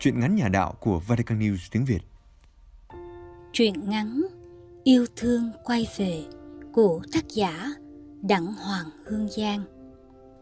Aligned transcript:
chuyện 0.00 0.20
ngắn 0.20 0.34
nhà 0.34 0.48
đạo 0.48 0.74
của 0.80 1.00
Vatican 1.06 1.38
News 1.38 1.68
tiếng 1.70 1.84
Việt. 1.84 2.00
chuyện 3.52 3.74
ngắn 3.90 4.22
Yêu 4.84 5.06
thương 5.16 5.50
quay 5.64 5.86
về 5.96 6.24
của 6.72 7.00
tác 7.12 7.28
giả 7.28 7.72
Đặng 8.22 8.46
Hoàng 8.46 8.86
Hương 9.04 9.28
Giang, 9.28 9.64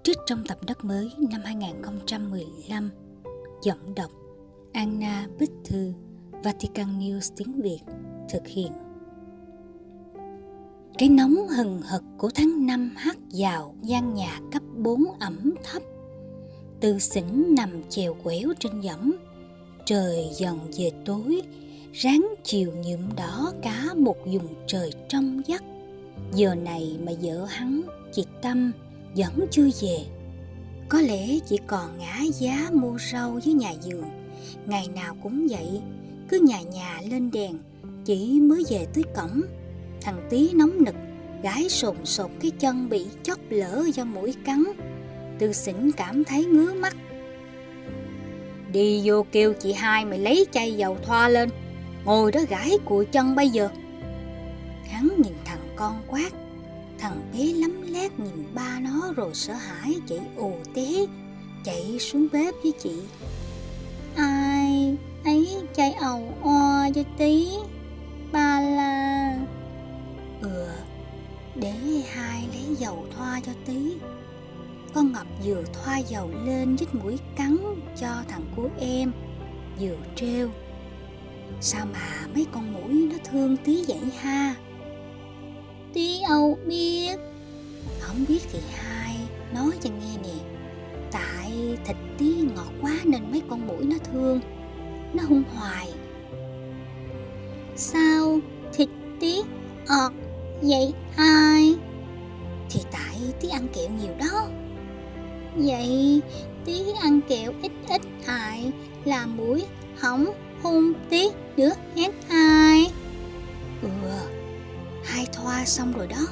trích 0.02 0.16
trong 0.26 0.44
tập 0.46 0.58
đất 0.66 0.84
mới 0.84 1.12
năm 1.30 1.40
2015 1.44 2.90
giọng 3.62 3.94
đọc 3.94 4.10
Anna 4.72 5.26
Bích 5.38 5.52
Thư, 5.64 5.92
Vatican 6.30 6.98
News 7.00 7.32
tiếng 7.36 7.62
Việt, 7.62 7.80
thực 8.28 8.46
hiện 8.46 8.72
cái 10.98 11.08
nóng 11.08 11.48
hừng 11.48 11.82
hực 11.82 12.02
của 12.18 12.30
tháng 12.34 12.66
5 12.66 12.94
hắt 12.96 13.16
vào 13.30 13.74
gian 13.82 14.14
nhà 14.14 14.40
cấp 14.52 14.62
4 14.76 15.04
ẩm 15.20 15.54
thấp 15.64 15.82
Tư 16.80 16.98
xỉn 16.98 17.24
nằm 17.56 17.82
chèo 17.88 18.14
quéo 18.14 18.48
trên 18.58 18.80
võng 18.80 19.12
Trời 19.88 20.28
dần 20.32 20.58
về 20.78 20.90
tối 21.04 21.42
Ráng 21.92 22.34
chiều 22.44 22.72
nhuộm 22.72 23.16
đỏ 23.16 23.52
cả 23.62 23.94
một 23.96 24.16
vùng 24.24 24.54
trời 24.66 24.90
trong 25.08 25.42
vắt. 25.48 25.62
Giờ 26.34 26.54
này 26.54 26.98
mà 27.06 27.12
vợ 27.22 27.44
hắn, 27.44 27.82
chị 28.12 28.24
Tâm 28.42 28.72
vẫn 29.16 29.46
chưa 29.50 29.68
về. 29.80 29.98
Có 30.88 31.00
lẽ 31.00 31.38
chỉ 31.48 31.58
còn 31.66 31.98
ngã 31.98 32.22
giá 32.38 32.68
mua 32.72 32.98
rau 33.12 33.40
với 33.44 33.54
nhà 33.54 33.72
vườn. 33.84 34.04
Ngày 34.66 34.88
nào 34.94 35.16
cũng 35.22 35.46
vậy 35.50 35.80
Cứ 36.28 36.40
nhà 36.48 36.62
nhà 36.62 37.00
lên 37.10 37.30
đèn 37.30 37.58
Chỉ 38.04 38.40
mới 38.40 38.64
về 38.70 38.86
tới 38.94 39.04
cổng. 39.16 39.42
Thằng 40.00 40.26
tí 40.30 40.52
nóng 40.52 40.84
nực 40.84 40.94
Gái 41.42 41.68
sồn 41.68 41.96
sột 42.04 42.30
cái 42.40 42.50
chân 42.50 42.88
bị 42.88 43.06
chóc 43.22 43.38
lỡ 43.50 43.84
do 43.94 44.04
mũi 44.04 44.34
cắn. 44.44 44.64
Tư 45.38 45.52
xỉn 45.52 45.92
cảm 45.96 46.24
thấy 46.24 46.44
ngứa 46.44 46.74
mắt. 46.74 46.96
Đi 48.72 49.00
vô 49.04 49.26
kêu 49.32 49.54
chị 49.60 49.72
hai 49.72 50.04
mày 50.04 50.18
lấy 50.18 50.46
chai 50.52 50.72
dầu 50.72 50.96
thoa 51.02 51.28
lên. 51.28 51.48
Ngồi 52.04 52.32
đó 52.32 52.40
gãi 52.48 52.78
cụi 52.84 53.06
chân 53.06 53.34
bây 53.34 53.48
giờ. 53.48 53.68
Hắn 54.90 55.08
nhìn 55.18 55.34
thằng 55.44 55.74
con 55.76 56.02
quát. 56.06 56.30
Thằng 56.98 57.30
bé 57.32 57.44
lắm 57.44 57.82
lét 57.92 58.18
nhìn 58.18 58.54
ba 58.54 58.78
nó 58.80 59.12
rồi 59.16 59.34
sợ 59.34 59.52
hãi 59.52 59.94
chạy 60.08 60.20
ù 60.36 60.52
té, 60.74 60.86
Chạy 61.64 61.98
xuống 61.98 62.28
bếp 62.32 62.54
với 62.62 62.72
chị. 62.82 62.94
Ai, 64.16 64.96
ấy 65.24 65.48
chai 65.76 65.92
ầu 65.92 66.32
o 66.42 66.88
cho 66.94 67.02
tí, 67.18 67.48
Ba 68.32 68.60
là 68.60 69.36
Ừ 70.42 70.66
Để 71.54 71.72
hai 72.12 72.48
lấy 72.52 72.76
dầu 72.78 73.06
thoa 73.16 73.40
cho 73.46 73.52
tí 73.66 73.92
con 74.94 75.12
Ngọc 75.12 75.26
vừa 75.44 75.62
thoa 75.72 75.98
dầu 75.98 76.30
lên 76.44 76.78
dít 76.78 76.94
mũi 76.94 77.18
cắn 77.36 77.56
cho 77.96 78.08
thằng 78.28 78.44
của 78.56 78.68
em, 78.80 79.12
Vừa 79.80 79.96
trêu. 80.16 80.50
Sao 81.60 81.86
mà 81.92 82.26
mấy 82.34 82.46
con 82.52 82.72
mũi 82.72 83.08
nó 83.12 83.16
thương 83.24 83.56
tí 83.56 83.84
vậy 83.88 84.00
ha? 84.18 84.54
Tí 85.92 86.20
Âu 86.28 86.58
biết. 86.66 87.16
Không 88.00 88.24
biết 88.28 88.40
thì 88.52 88.58
hai 88.76 89.16
nói 89.54 89.70
cho 89.80 89.90
nghe 89.90 90.18
nè. 90.22 90.34
Tại 91.12 91.78
thịt 91.84 91.96
tí 92.18 92.34
ngọt 92.56 92.72
quá 92.82 92.94
nên 93.04 93.30
mấy 93.30 93.42
con 93.50 93.66
mũi 93.66 93.84
nó 93.84 93.96
thương, 94.12 94.40
Nó 95.12 95.22
hung 95.28 95.42
hoài. 95.54 95.92
Sao 97.76 98.38
thịt 98.72 98.88
tí 99.20 99.42
ọt 99.88 100.12
vậy 100.62 100.92
ai 101.16 101.74
Thì 102.70 102.80
tại 102.92 103.18
tí 103.40 103.48
ăn 103.48 103.68
kẹo 103.74 103.88
nhiều 103.88 104.12
đó. 104.18 104.48
Vậy 105.58 106.20
tí 106.64 106.92
ăn 107.02 107.20
kẹo 107.28 107.52
ít 107.62 107.72
ít 107.88 108.00
hại 108.26 108.72
là 109.04 109.26
mũi 109.26 109.64
hỏng 109.98 110.26
hôn 110.62 110.92
tí 111.10 111.28
nữa 111.56 111.72
hết 111.96 112.10
ai? 112.28 112.90
Ừ 113.82 113.88
Hai 115.04 115.26
thoa 115.32 115.64
xong 115.64 115.92
rồi 115.92 116.06
đó. 116.06 116.26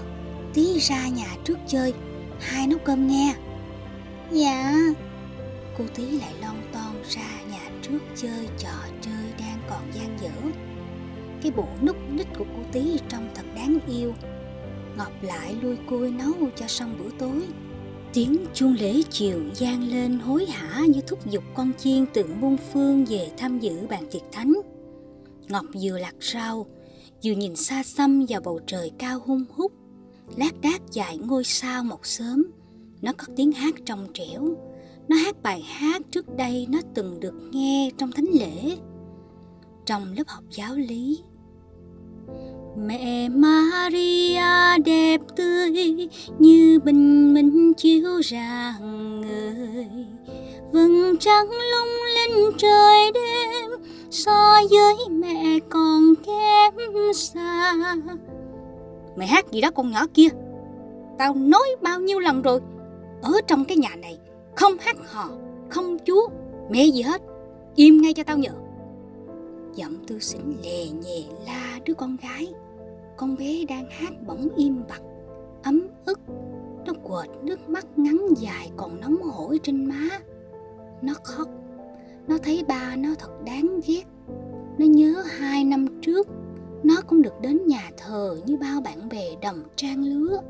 Tí 0.54 0.78
ra 0.78 1.08
nhà 1.08 1.36
trước 1.44 1.58
chơi, 1.66 1.94
Hai 2.40 2.66
nấu 2.66 2.78
cơm 2.78 3.06
nghe. 3.06 3.34
Dạ. 4.30 4.74
Cô 5.78 5.84
tí 5.94 6.10
lại 6.10 6.34
lon 6.40 6.56
ton 6.72 7.02
ra 7.08 7.28
nhà 7.50 7.70
trước 7.82 7.98
chơi, 8.16 8.48
trò 8.58 8.74
chơi 9.00 9.32
đang 9.38 9.58
còn 9.70 9.82
gian 9.92 10.18
dở. 10.20 10.50
Cái 11.42 11.52
bộ 11.56 11.68
nút 11.82 11.96
nít 12.10 12.26
của 12.38 12.44
cô 12.56 12.62
tí 12.72 12.98
trông 13.08 13.28
thật 13.34 13.44
đáng 13.54 13.78
yêu. 13.88 14.14
Ngọc 14.96 15.12
lại 15.22 15.56
lui 15.62 15.76
cui 15.90 16.10
nấu 16.10 16.32
cho 16.56 16.66
xong 16.66 16.98
bữa 16.98 17.10
tối. 17.18 17.42
Tiếng 18.16 18.46
chuông 18.54 18.74
lễ 18.80 19.02
chiều 19.10 19.40
gian 19.54 19.88
lên 19.88 20.18
hối 20.18 20.46
hả 20.46 20.86
như 20.86 21.00
thúc 21.00 21.30
giục 21.30 21.44
con 21.54 21.72
chiên 21.78 22.06
từ 22.14 22.24
muôn 22.40 22.56
phương 22.72 23.04
về 23.04 23.30
tham 23.36 23.58
dự 23.58 23.86
bàn 23.88 24.04
tiệc 24.10 24.22
thánh. 24.32 24.52
Ngọc 25.48 25.64
vừa 25.82 25.98
lạc 25.98 26.14
rau, 26.20 26.66
vừa 27.24 27.32
nhìn 27.32 27.56
xa 27.56 27.82
xăm 27.82 28.26
vào 28.28 28.40
bầu 28.40 28.60
trời 28.66 28.92
cao 28.98 29.20
hung 29.26 29.44
hút, 29.54 29.72
lát 30.36 30.60
đác 30.60 30.82
dài 30.92 31.18
ngôi 31.18 31.44
sao 31.44 31.84
mọc 31.84 32.00
sớm. 32.02 32.44
Nó 33.02 33.12
có 33.12 33.24
tiếng 33.36 33.52
hát 33.52 33.74
trong 33.84 34.06
trẻo, 34.14 34.56
nó 35.08 35.16
hát 35.16 35.42
bài 35.42 35.62
hát 35.62 36.02
trước 36.10 36.36
đây 36.36 36.66
nó 36.70 36.78
từng 36.94 37.20
được 37.20 37.34
nghe 37.52 37.90
trong 37.98 38.12
thánh 38.12 38.28
lễ. 38.32 38.76
Trong 39.86 40.12
lớp 40.16 40.24
học 40.26 40.44
giáo 40.50 40.74
lý, 40.74 41.18
Mẹ 42.78 43.28
Maria 43.28 44.78
đẹp 44.84 45.20
tươi 45.36 46.08
như 46.38 46.78
bình 46.84 47.34
minh 47.34 47.74
chiếu 47.74 48.22
rạng 48.22 49.20
ngời. 49.20 49.88
Vầng 50.72 51.16
trăng 51.20 51.46
lung 51.46 51.88
linh 52.14 52.50
trời 52.58 53.12
đêm 53.14 53.70
so 54.10 54.60
với 54.70 55.08
mẹ 55.10 55.58
còn 55.68 56.14
kém 56.26 56.74
xa. 57.14 57.74
Mày 59.16 59.26
hát 59.26 59.52
gì 59.52 59.60
đó 59.60 59.70
con 59.70 59.90
nhỏ 59.90 60.06
kia? 60.14 60.28
Tao 61.18 61.34
nói 61.34 61.76
bao 61.82 62.00
nhiêu 62.00 62.18
lần 62.18 62.42
rồi? 62.42 62.60
Ở 63.22 63.32
trong 63.46 63.64
cái 63.64 63.76
nhà 63.76 63.96
này 64.02 64.18
không 64.54 64.76
hát 64.80 64.96
hò, 65.06 65.28
không 65.68 65.96
chúa, 66.06 66.28
mẹ 66.70 66.86
gì 66.86 67.02
hết. 67.02 67.22
Im 67.74 68.02
ngay 68.02 68.14
cho 68.14 68.24
tao 68.24 68.38
nhờ. 68.38 68.50
Giọng 69.74 69.96
tư 70.06 70.18
xỉn 70.18 70.40
lè 70.62 70.84
nhẹ 70.84 71.22
la 71.46 71.78
đứa 71.84 71.94
con 71.94 72.16
gái 72.22 72.54
con 73.16 73.36
bé 73.36 73.64
đang 73.68 73.86
hát 73.90 74.12
bỗng 74.26 74.48
im 74.56 74.82
bặt, 74.88 75.00
ấm 75.62 75.88
ức. 76.04 76.20
Nó 76.86 76.92
quệt 77.02 77.30
nước 77.42 77.68
mắt 77.68 77.86
ngắn 77.98 78.26
dài 78.36 78.70
còn 78.76 79.00
nóng 79.00 79.22
hổi 79.22 79.60
trên 79.62 79.84
má. 79.84 80.08
Nó 81.02 81.14
khóc. 81.22 81.48
Nó 82.28 82.38
thấy 82.42 82.64
ba 82.68 82.96
nó 82.96 83.08
thật 83.18 83.30
đáng 83.44 83.80
ghét. 83.86 84.02
Nó 84.78 84.86
nhớ 84.86 85.22
hai 85.38 85.64
năm 85.64 85.86
trước, 86.02 86.28
nó 86.82 86.94
cũng 87.06 87.22
được 87.22 87.40
đến 87.40 87.66
nhà 87.66 87.90
thờ 87.96 88.38
như 88.46 88.56
bao 88.56 88.80
bạn 88.80 89.08
bè 89.08 89.24
đồng 89.42 89.62
trang 89.76 90.04
lứa. 90.04 90.40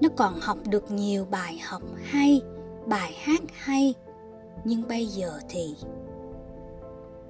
Nó 0.00 0.08
còn 0.16 0.34
học 0.40 0.58
được 0.68 0.90
nhiều 0.90 1.26
bài 1.30 1.58
học 1.64 1.82
hay, 2.02 2.40
bài 2.86 3.12
hát 3.18 3.40
hay. 3.52 3.94
Nhưng 4.64 4.82
bây 4.88 5.06
giờ 5.06 5.40
thì, 5.48 5.74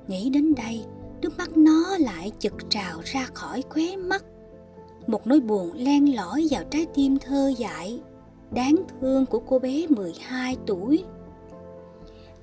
nghĩ 0.09 0.31
đến 0.31 0.55
đây 0.55 0.84
nước 1.22 1.38
mắt 1.38 1.56
nó 1.56 1.97
lại 1.98 2.32
chực 2.38 2.70
trào 2.70 3.00
ra 3.04 3.26
khỏi 3.34 3.62
khóe 3.69 3.97
mắt. 3.97 4.25
Một 5.06 5.26
nỗi 5.26 5.41
buồn 5.41 5.72
len 5.75 6.16
lỏi 6.16 6.47
vào 6.50 6.62
trái 6.70 6.86
tim 6.94 7.19
thơ 7.19 7.53
dại 7.58 8.00
đáng 8.50 8.76
thương 8.88 9.26
của 9.26 9.38
cô 9.38 9.59
bé 9.59 9.86
12 9.88 10.56
tuổi. 10.66 11.04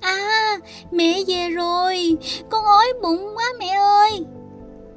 À 0.00 0.56
mẹ 0.90 1.18
về 1.26 1.50
rồi. 1.50 2.16
Con 2.50 2.64
ói 2.64 2.86
bụng 3.02 3.36
quá 3.36 3.44
mẹ 3.58 3.68
ơi. 3.68 4.24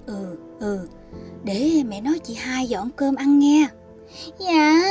Ừ 0.05 0.37
ừ 0.59 0.87
Để 1.43 1.83
mẹ 1.87 2.01
nói 2.01 2.19
chị 2.19 2.33
hai 2.33 2.67
dọn 2.67 2.89
cơm 2.95 3.15
ăn 3.15 3.39
nghe. 3.39 3.67
Dạ. 4.39 4.81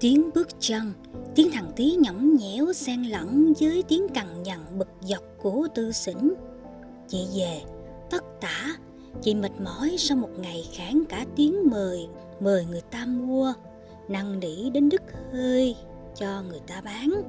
Tiếng 0.00 0.30
bước 0.34 0.48
chân 0.60 0.92
Tiếng 1.34 1.50
thằng 1.52 1.72
tí 1.76 1.96
nhõng 1.98 2.36
nhẽo 2.36 2.72
xen 2.72 3.02
lẫn 3.02 3.52
với 3.60 3.84
tiếng 3.88 4.08
cằn 4.08 4.42
nhằn 4.42 4.58
bực 4.78 4.88
dọc 5.00 5.22
của 5.38 5.68
tư 5.74 5.92
xỉn 5.92 6.16
Chị 7.12 7.26
về. 7.34 7.60
Tất 8.10 8.24
tả, 8.40 8.76
Chị 9.22 9.34
mệt 9.34 9.52
mỏi 9.64 9.94
sau 9.98 10.16
một 10.16 10.28
ngày 10.38 10.68
kháng 10.72 11.02
cả 11.08 11.26
tiếng 11.36 11.70
mời 11.70 12.08
Mời 12.40 12.64
người 12.64 12.80
ta 12.80 13.06
mua. 13.06 13.52
Năn 14.08 14.40
nỉ 14.40 14.70
đến 14.70 14.88
đứt 14.88 15.02
hơi 15.32 15.76
cho 16.14 16.42
người 16.48 16.60
ta 16.66 16.80
bán. 16.80 17.22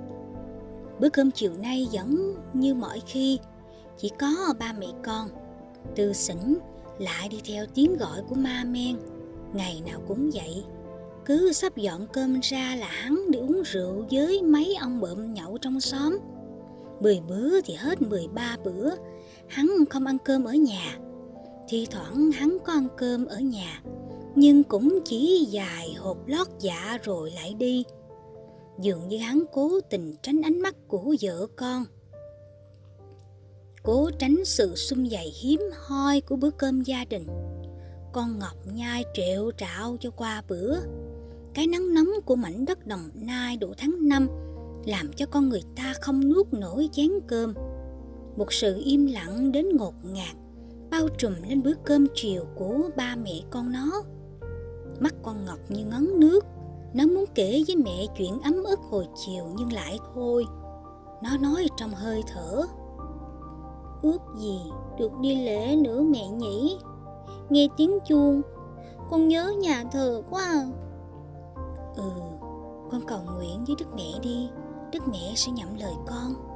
Bữa 1.00 1.10
cơm 1.10 1.32
chiều 1.32 1.54
nay 1.62 1.88
vẫn 1.92 2.36
như 2.54 2.74
mọi 2.74 3.02
khi, 3.06 3.40
Chỉ 3.98 4.12
có 4.20 4.54
ba 4.60 4.74
mẹ 4.80 4.88
con. 5.04 5.30
Tư 5.96 6.14
xỉn 6.14 6.58
lại 7.00 7.30
đi 7.30 7.42
theo 7.46 7.66
tiếng 7.74 7.98
gọi 7.98 8.22
của 8.30 8.36
ma 8.36 8.64
men. 8.68 8.98
Ngày 9.54 9.82
nào 9.86 10.02
cũng 10.08 10.30
vậy, 10.34 10.64
Cứ 11.26 11.54
sắp 11.54 11.78
dọn 11.78 12.08
cơm 12.14 12.40
ra 12.44 12.76
là 12.76 12.88
hắn 12.88 13.32
đi 13.32 13.40
uống 13.40 13.62
rượu 13.66 14.06
với 14.12 14.42
mấy 14.42 14.76
ông 14.76 15.02
bợm 15.02 15.34
nhậu 15.34 15.58
trong 15.58 15.80
xóm. 15.80 16.18
Mười 17.00 17.22
bữa 17.28 17.62
thì 17.62 17.74
hết 17.74 18.02
mười 18.02 18.28
ba 18.34 18.58
bữa 18.64 18.96
hắn 19.54 19.84
không 19.90 20.06
ăn 20.06 20.18
cơm 20.26 20.44
ở 20.44 20.54
nhà. 20.54 20.98
Thi 21.68 21.88
thoảng 21.92 22.32
hắn 22.32 22.58
có 22.66 22.74
ăn 22.74 22.88
cơm 22.98 23.26
ở 23.26 23.40
nhà, 23.40 23.82
nhưng 24.36 24.64
cũng 24.64 25.00
chỉ 25.06 25.48
dài 25.50 25.94
hộp 25.94 26.28
lót 26.28 26.48
dạ 26.60 26.98
rồi 27.04 27.32
lại 27.32 27.54
đi. 27.54 27.84
Dường 28.82 29.08
như 29.08 29.18
hắn 29.18 29.44
cố 29.54 29.80
tình 29.90 30.16
tránh 30.22 30.42
ánh 30.42 30.62
mắt 30.62 30.76
của 30.88 31.16
vợ 31.22 31.48
con. 31.56 31.86
Cố 33.84 34.10
tránh 34.20 34.46
sự 34.46 34.76
xung 34.76 35.10
dày 35.10 35.34
hiếm 35.42 35.62
hoi 35.88 36.22
của 36.22 36.36
bữa 36.36 36.52
cơm 36.52 36.82
gia 36.82 37.06
đình. 37.06 37.28
Con 38.14 38.40
ngọc 38.40 38.58
nhai 38.74 39.06
triệu 39.14 39.52
trạo 39.58 39.98
cho 40.00 40.10
qua 40.10 40.44
bữa. 40.48 40.78
Cái 41.54 41.68
nắng 41.68 41.94
nóng 41.94 42.10
của 42.26 42.36
mảnh 42.36 42.66
đất 42.66 42.88
đồng 42.88 43.10
nai 43.14 43.58
độ 43.58 43.74
tháng 43.78 44.08
năm 44.08 44.28
làm 44.86 45.14
cho 45.14 45.26
con 45.26 45.50
người 45.50 45.62
ta 45.76 45.94
không 46.02 46.30
nuốt 46.30 46.54
nổi 46.54 46.90
chén 46.92 47.10
cơm 47.28 47.54
một 48.36 48.54
sự 48.54 48.82
im 48.86 49.06
lặng 49.06 49.52
đến 49.52 49.70
ngột 49.78 49.94
ngạt, 50.04 50.36
bao 50.92 51.08
trùm 51.18 51.34
lên 51.50 51.64
bữa 51.64 51.74
cơm 51.84 52.08
chiều 52.16 52.46
của 52.56 52.90
ba 52.98 53.16
mẹ 53.16 53.42
con 53.50 53.72
nó. 53.72 54.02
Mắt 55.00 55.16
con 55.24 55.46
ngọc 55.46 55.60
như 55.70 55.86
ngấn 55.86 56.20
nước, 56.20 56.46
nó 56.94 57.06
muốn 57.06 57.26
kể 57.36 57.64
với 57.68 57.76
mẹ 57.76 58.06
chuyện 58.18 58.42
ấm 58.42 58.64
ức 58.64 58.80
hồi 58.90 59.08
chiều 59.26 59.46
nhưng 59.58 59.74
lại 59.74 60.00
thôi. 60.14 60.46
Nó 61.24 61.38
nói 61.38 61.68
trong 61.78 61.92
hơi 61.92 62.24
thở, 62.28 62.64
ước 64.02 64.22
gì 64.38 64.60
được 65.00 65.12
đi 65.22 65.46
lễ 65.46 65.76
nữa 65.76 66.02
mẹ 66.02 66.28
nhỉ? 66.28 66.78
Nghe 67.50 67.68
tiếng 67.78 68.00
chuông, 68.06 68.42
con 69.10 69.28
nhớ 69.28 69.54
nhà 69.60 69.84
thờ 69.92 70.22
quá 70.30 70.44
à. 70.44 70.66
ừ 71.96 72.04
con 72.92 73.02
cầu 73.08 73.20
nguyện 73.36 73.66
với 73.68 73.76
đức 73.80 73.86
mẹ 73.96 74.20
đi, 74.22 74.50
đức 74.92 75.08
mẹ 75.08 75.34
sẽ 75.36 75.52
nhậm 75.52 75.76
lời 75.76 75.94
con 76.08 76.53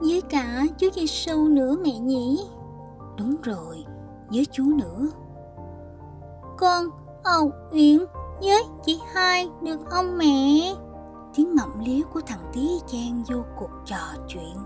với 0.00 0.20
cả 0.20 0.66
chúa 0.76 0.90
giêsu 0.94 1.48
nữa 1.48 1.76
mẹ 1.84 1.98
nhỉ? 1.98 2.40
Đúng 3.18 3.36
rồi 3.42 3.84
với 4.30 4.46
chúa 4.52 4.64
nữa. 4.64 5.08
Con 6.58 6.84
ầu 7.22 7.52
uyển 7.72 7.98
với 8.40 8.64
chị 8.84 9.00
hai 9.12 9.50
được 9.62 9.80
không 9.86 10.18
mẹ? 10.18 10.74
Tiếng 11.34 11.54
ngậm 11.54 11.84
liếu 11.84 12.06
của 12.12 12.20
thằng 12.26 12.50
tí 12.52 12.80
chen 12.86 13.22
vô 13.28 13.36
cuộc 13.58 13.70
trò 13.84 14.14
chuyện. 14.28 14.56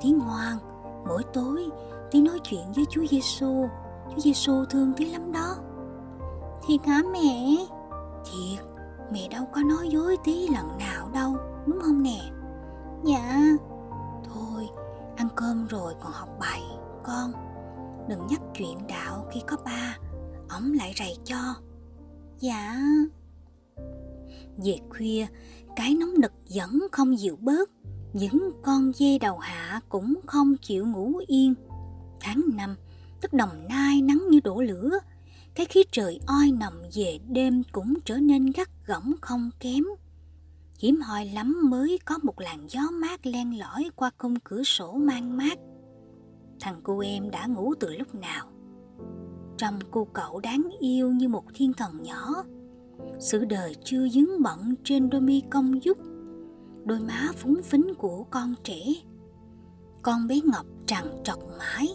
Tiếng 0.00 0.18
ngoan 0.18 0.58
mỗi 1.06 1.22
tối 1.32 1.68
tí 2.10 2.22
nói 2.22 2.38
chuyện 2.42 2.72
với 2.74 2.84
chúa 2.90 3.06
giêsu 3.10 3.66
chúa 4.10 4.20
giêsu 4.20 4.64
thương 4.70 4.92
tí 4.96 5.04
lắm 5.04 5.32
đó. 5.32 5.56
Thiệt 6.66 6.86
hả 6.86 7.02
mẹ? 7.12 7.56
Thiệt 8.24 8.64
mẹ 9.12 9.28
đâu 9.28 9.44
có 9.54 9.62
nói 9.62 9.88
dối 9.88 10.16
tí 10.24 10.48
lần 10.48 10.78
nào 10.78 11.08
đâu 11.12 11.36
đúng 11.66 11.80
không 11.80 12.02
nè? 12.02 12.20
Dạ 13.04 13.40
ăn 15.24 15.30
cơm 15.36 15.66
rồi 15.66 15.94
còn 16.00 16.12
học 16.12 16.28
bài. 16.40 16.62
Con, 17.04 17.32
đừng 18.08 18.26
nhắc 18.30 18.40
chuyện 18.58 18.78
đạo 18.88 19.28
khi 19.32 19.40
có 19.46 19.56
ba. 19.64 19.98
Ổng 20.48 20.72
lại 20.72 20.94
rầy 20.98 21.16
cho. 21.24 21.54
Dạ. 22.38 22.80
Về 24.64 24.78
khuya, 24.90 25.26
cái 25.76 25.94
nóng 25.94 26.20
nực 26.20 26.32
vẫn 26.54 26.80
không 26.92 27.18
dịu 27.18 27.36
bớt. 27.40 27.70
Những 28.12 28.50
con 28.62 28.92
dê 28.92 29.18
đầu 29.18 29.38
hạ 29.38 29.80
cũng 29.88 30.14
không 30.26 30.56
chịu 30.56 30.86
ngủ 30.86 31.12
yên. 31.26 31.54
Tháng 32.20 32.42
năm, 32.54 32.76
tức 33.20 33.32
đồng 33.32 33.66
nai 33.68 34.02
nắng 34.02 34.24
như 34.30 34.40
đổ 34.44 34.60
lửa. 34.60 34.98
Cái 35.54 35.66
khí 35.66 35.84
trời 35.92 36.20
oi 36.26 36.50
nồng 36.60 36.82
về 36.94 37.18
đêm 37.28 37.62
cũng 37.72 37.94
trở 38.04 38.16
nên 38.16 38.50
gắt 38.56 38.68
gỏng 38.86 39.12
không 39.20 39.50
kém 39.60 39.84
hiếm 40.84 41.00
hoi 41.00 41.26
lắm 41.26 41.70
mới 41.70 41.98
có 42.04 42.18
một 42.22 42.40
làn 42.40 42.66
gió 42.68 42.80
mát 42.92 43.26
len 43.26 43.58
lỏi 43.58 43.90
qua 43.96 44.10
khung 44.18 44.34
cửa 44.44 44.62
sổ 44.62 44.92
mang 44.92 45.36
mát. 45.36 45.58
Thằng 46.60 46.80
cô 46.82 46.98
em 46.98 47.30
đã 47.30 47.46
ngủ 47.46 47.74
từ 47.80 47.96
lúc 47.96 48.14
nào? 48.14 48.46
Trong 49.56 49.78
cô 49.90 50.04
cậu 50.12 50.40
đáng 50.40 50.68
yêu 50.80 51.10
như 51.10 51.28
một 51.28 51.44
thiên 51.54 51.72
thần 51.72 52.02
nhỏ. 52.02 52.44
Sự 53.18 53.44
đời 53.44 53.76
chưa 53.84 54.08
dứng 54.08 54.42
bận 54.42 54.74
trên 54.84 55.10
đôi 55.10 55.20
mi 55.20 55.42
công 55.50 55.80
dúc. 55.84 55.98
Đôi 56.84 57.00
má 57.00 57.28
phúng 57.36 57.62
phính 57.62 57.94
của 57.98 58.24
con 58.30 58.54
trẻ. 58.64 58.80
Con 60.02 60.26
bé 60.26 60.40
ngọc 60.44 60.66
trằn 60.86 61.04
trọc 61.24 61.38
mãi. 61.58 61.88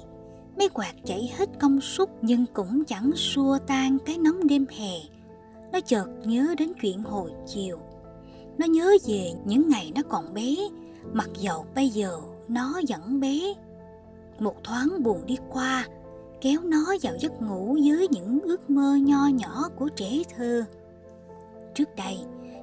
Mấy 0.57 0.69
quạt 0.69 0.93
chảy 1.05 1.31
hết 1.37 1.49
công 1.59 1.81
suất 1.81 2.09
nhưng 2.21 2.45
cũng 2.53 2.85
chẳng 2.85 3.11
xua 3.15 3.57
tan 3.67 3.97
cái 4.05 4.17
nóng 4.17 4.47
đêm 4.47 4.65
hè. 4.69 4.93
Nó 5.71 5.79
chợt 5.79 6.07
nhớ 6.25 6.55
đến 6.57 6.71
chuyện 6.81 7.03
hồi 7.03 7.31
chiều 7.47 7.79
nó 8.59 8.65
nhớ 8.65 8.91
về 9.07 9.31
những 9.45 9.69
ngày 9.69 9.91
nó 9.95 10.01
còn 10.09 10.33
bé, 10.33 10.55
mặc 11.13 11.29
dầu 11.37 11.65
bây 11.75 11.89
giờ 11.89 12.17
nó 12.47 12.81
vẫn 12.89 13.19
bé. 13.19 13.53
Một 14.39 14.55
thoáng 14.63 15.03
buồn 15.03 15.25
đi 15.25 15.37
qua, 15.49 15.87
kéo 16.41 16.61
nó 16.63 16.95
vào 17.01 17.13
giấc 17.19 17.41
ngủ 17.41 17.77
với 17.85 18.07
những 18.11 18.39
ước 18.43 18.69
mơ 18.69 18.95
nho 19.01 19.27
nhỏ 19.27 19.69
của 19.75 19.89
trẻ 19.95 20.23
thơ. 20.35 20.63
Trước 21.73 21.95
đây, 21.95 22.17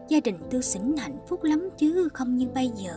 gia 0.09 0.21
đình 0.21 0.39
tư 0.51 0.61
xỉn 0.61 0.97
hạnh 0.97 1.19
phúc 1.29 1.45
lắm 1.45 1.69
chứ 1.79 2.09
không 2.15 2.37
như 2.37 2.49
bây 2.55 2.69
giờ. 2.69 2.95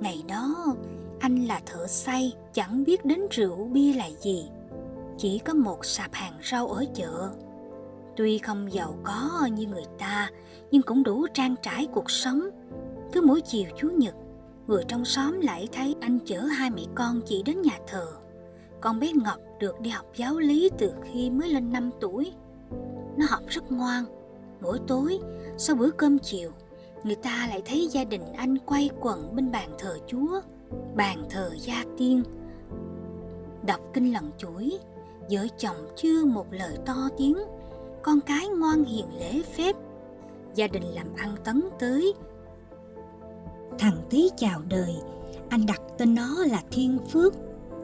Ngày 0.00 0.22
đó, 0.28 0.74
anh 1.20 1.44
là 1.44 1.60
thợ 1.66 1.86
xây 1.86 2.32
chẳng 2.52 2.84
biết 2.84 3.04
đến 3.04 3.20
rượu, 3.30 3.64
bia 3.64 3.92
là 3.92 4.08
gì. 4.22 4.48
Chỉ 5.18 5.38
có 5.38 5.54
một 5.54 5.84
sạp 5.84 6.12
hàng 6.12 6.34
rau 6.50 6.68
ở 6.68 6.84
chợ. 6.94 7.30
Tuy 8.16 8.38
không 8.38 8.72
giàu 8.72 8.94
có 9.04 9.48
như 9.52 9.66
người 9.66 9.86
ta 9.98 10.30
nhưng 10.70 10.82
cũng 10.82 11.02
đủ 11.02 11.26
trang 11.34 11.54
trải 11.62 11.86
cuộc 11.92 12.10
sống. 12.10 12.48
Cứ 13.12 13.20
mỗi 13.20 13.40
chiều 13.40 13.66
chủ 13.76 13.88
nhật, 13.90 14.14
người 14.66 14.84
trong 14.88 15.04
xóm 15.04 15.40
lại 15.40 15.68
thấy 15.72 15.94
anh 16.00 16.18
chở 16.24 16.40
hai 16.40 16.70
mẹ 16.70 16.82
con 16.94 17.20
chị 17.26 17.42
đến 17.42 17.62
nhà 17.62 17.78
thờ. 17.86 18.06
Con 18.80 19.00
bé 19.00 19.12
ngọc 19.12 19.38
được 19.60 19.80
đi 19.80 19.90
học 19.90 20.06
giáo 20.16 20.38
lý 20.38 20.70
từ 20.78 20.92
khi 21.04 21.30
mới 21.30 21.48
lên 21.48 21.72
5 21.72 21.90
tuổi. 22.00 22.32
Nó 23.16 23.26
học 23.28 23.42
rất 23.48 23.72
ngoan. 23.72 24.04
Mỗi 24.60 24.78
tối, 24.86 25.18
sau 25.58 25.76
bữa 25.76 25.90
cơm 25.90 26.18
chiều, 26.18 26.50
người 27.04 27.16
ta 27.16 27.46
lại 27.48 27.62
thấy 27.64 27.88
gia 27.90 28.04
đình 28.04 28.32
anh 28.36 28.58
quay 28.58 28.90
quần 29.00 29.36
bên 29.36 29.50
bàn 29.52 29.70
thờ 29.78 29.98
chúa, 30.06 30.40
bàn 30.94 31.24
thờ 31.30 31.50
gia 31.56 31.84
tiên. 31.98 32.22
Đọc 33.66 33.80
kinh 33.94 34.12
lần 34.12 34.30
chuỗi, 34.38 34.78
vợ 35.30 35.46
chồng 35.58 35.76
chưa 35.96 36.24
một 36.24 36.46
lời 36.50 36.78
to 36.86 37.08
tiếng. 37.18 37.38
Con 38.02 38.20
cái 38.20 38.48
ngoan 38.48 38.84
hiền 38.84 39.06
lễ 39.18 39.42
phép 39.42 39.76
gia 40.56 40.66
đình 40.66 40.82
làm 40.82 41.06
ăn 41.16 41.34
tấn 41.44 41.62
tới. 41.78 42.14
Thằng 43.78 43.96
tí 44.10 44.28
chào 44.36 44.62
đời 44.68 44.94
anh 45.48 45.66
đặt 45.66 45.80
tên 45.98 46.14
nó 46.14 46.44
là 46.44 46.62
thiên 46.70 46.98
phước. 47.10 47.34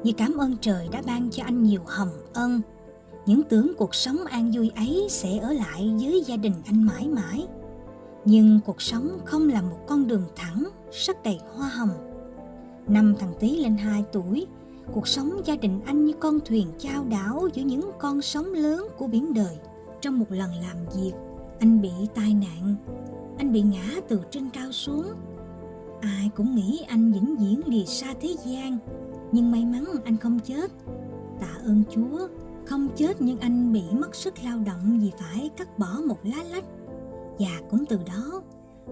Như 0.02 0.12
cảm 0.12 0.36
ơn 0.36 0.56
trời 0.60 0.88
đã 0.92 1.02
ban 1.06 1.30
cho 1.30 1.44
anh 1.44 1.62
nhiều 1.62 1.80
hồng 1.86 2.12
ân. 2.32 2.60
Những 3.26 3.42
tưởng 3.42 3.72
cuộc 3.78 3.94
sống 3.94 4.24
an 4.24 4.50
vui 4.54 4.70
ấy 4.76 5.06
sẽ 5.10 5.38
ở 5.38 5.52
lại 5.52 5.94
với 6.00 6.24
gia 6.26 6.36
đình 6.36 6.54
anh 6.66 6.82
mãi 6.82 7.08
mãi. 7.08 7.46
Nhưng 8.24 8.60
cuộc 8.66 8.82
sống 8.82 9.18
không 9.24 9.48
là 9.48 9.62
một 9.62 9.78
con 9.86 10.06
đường 10.08 10.24
thẳng 10.36 10.68
sắc 10.92 11.22
đầy 11.22 11.38
hoa 11.56 11.68
hồng. 11.68 11.90
Năm 12.88 13.14
thằng 13.18 13.32
tí 13.40 13.56
lên 13.56 13.76
2 13.76 14.04
tuổi, 14.12 14.46
cuộc 14.92 15.08
sống 15.08 15.40
gia 15.44 15.56
đình 15.56 15.80
anh 15.86 16.04
như 16.04 16.12
con 16.20 16.40
thuyền 16.44 16.66
chao 16.78 17.04
đảo 17.04 17.48
giữa 17.54 17.62
những 17.62 17.90
con 17.98 18.22
sóng 18.22 18.52
lớn 18.52 18.88
của 18.98 19.06
biển 19.06 19.34
đời. 19.34 19.58
Trong 20.00 20.18
một 20.18 20.26
lần 20.28 20.50
làm 20.54 20.76
việc, 20.96 21.12
anh 21.62 21.80
bị 21.80 21.92
tai 22.14 22.34
nạn. 22.34 22.76
Anh 23.38 23.52
bị 23.52 23.62
ngã 23.62 24.00
từ 24.08 24.20
trên 24.30 24.50
cao 24.50 24.72
xuống. 24.72 25.06
Ai 26.00 26.30
cũng 26.36 26.54
nghĩ 26.54 26.84
anh 26.88 27.12
vĩnh 27.12 27.36
viễn 27.36 27.60
lìa 27.66 27.84
xa 27.84 28.14
thế 28.20 28.34
gian, 28.44 28.78
nhưng 29.32 29.50
may 29.50 29.64
mắn 29.64 29.84
anh 30.04 30.16
không 30.16 30.38
chết. 30.40 30.70
Tạ 31.40 31.58
ơn 31.64 31.82
Chúa, 31.90 32.28
không 32.66 32.88
chết 32.96 33.16
nhưng 33.20 33.38
anh 33.40 33.72
bị 33.72 33.82
mất 33.92 34.14
sức 34.14 34.34
lao 34.44 34.58
động 34.66 34.98
vì 35.02 35.12
phải 35.18 35.50
cắt 35.56 35.78
bỏ 35.78 36.00
một 36.06 36.18
lá 36.22 36.44
lách. 36.50 36.64
Và 37.38 37.60
cũng 37.70 37.84
từ 37.88 37.98
đó, 38.06 38.42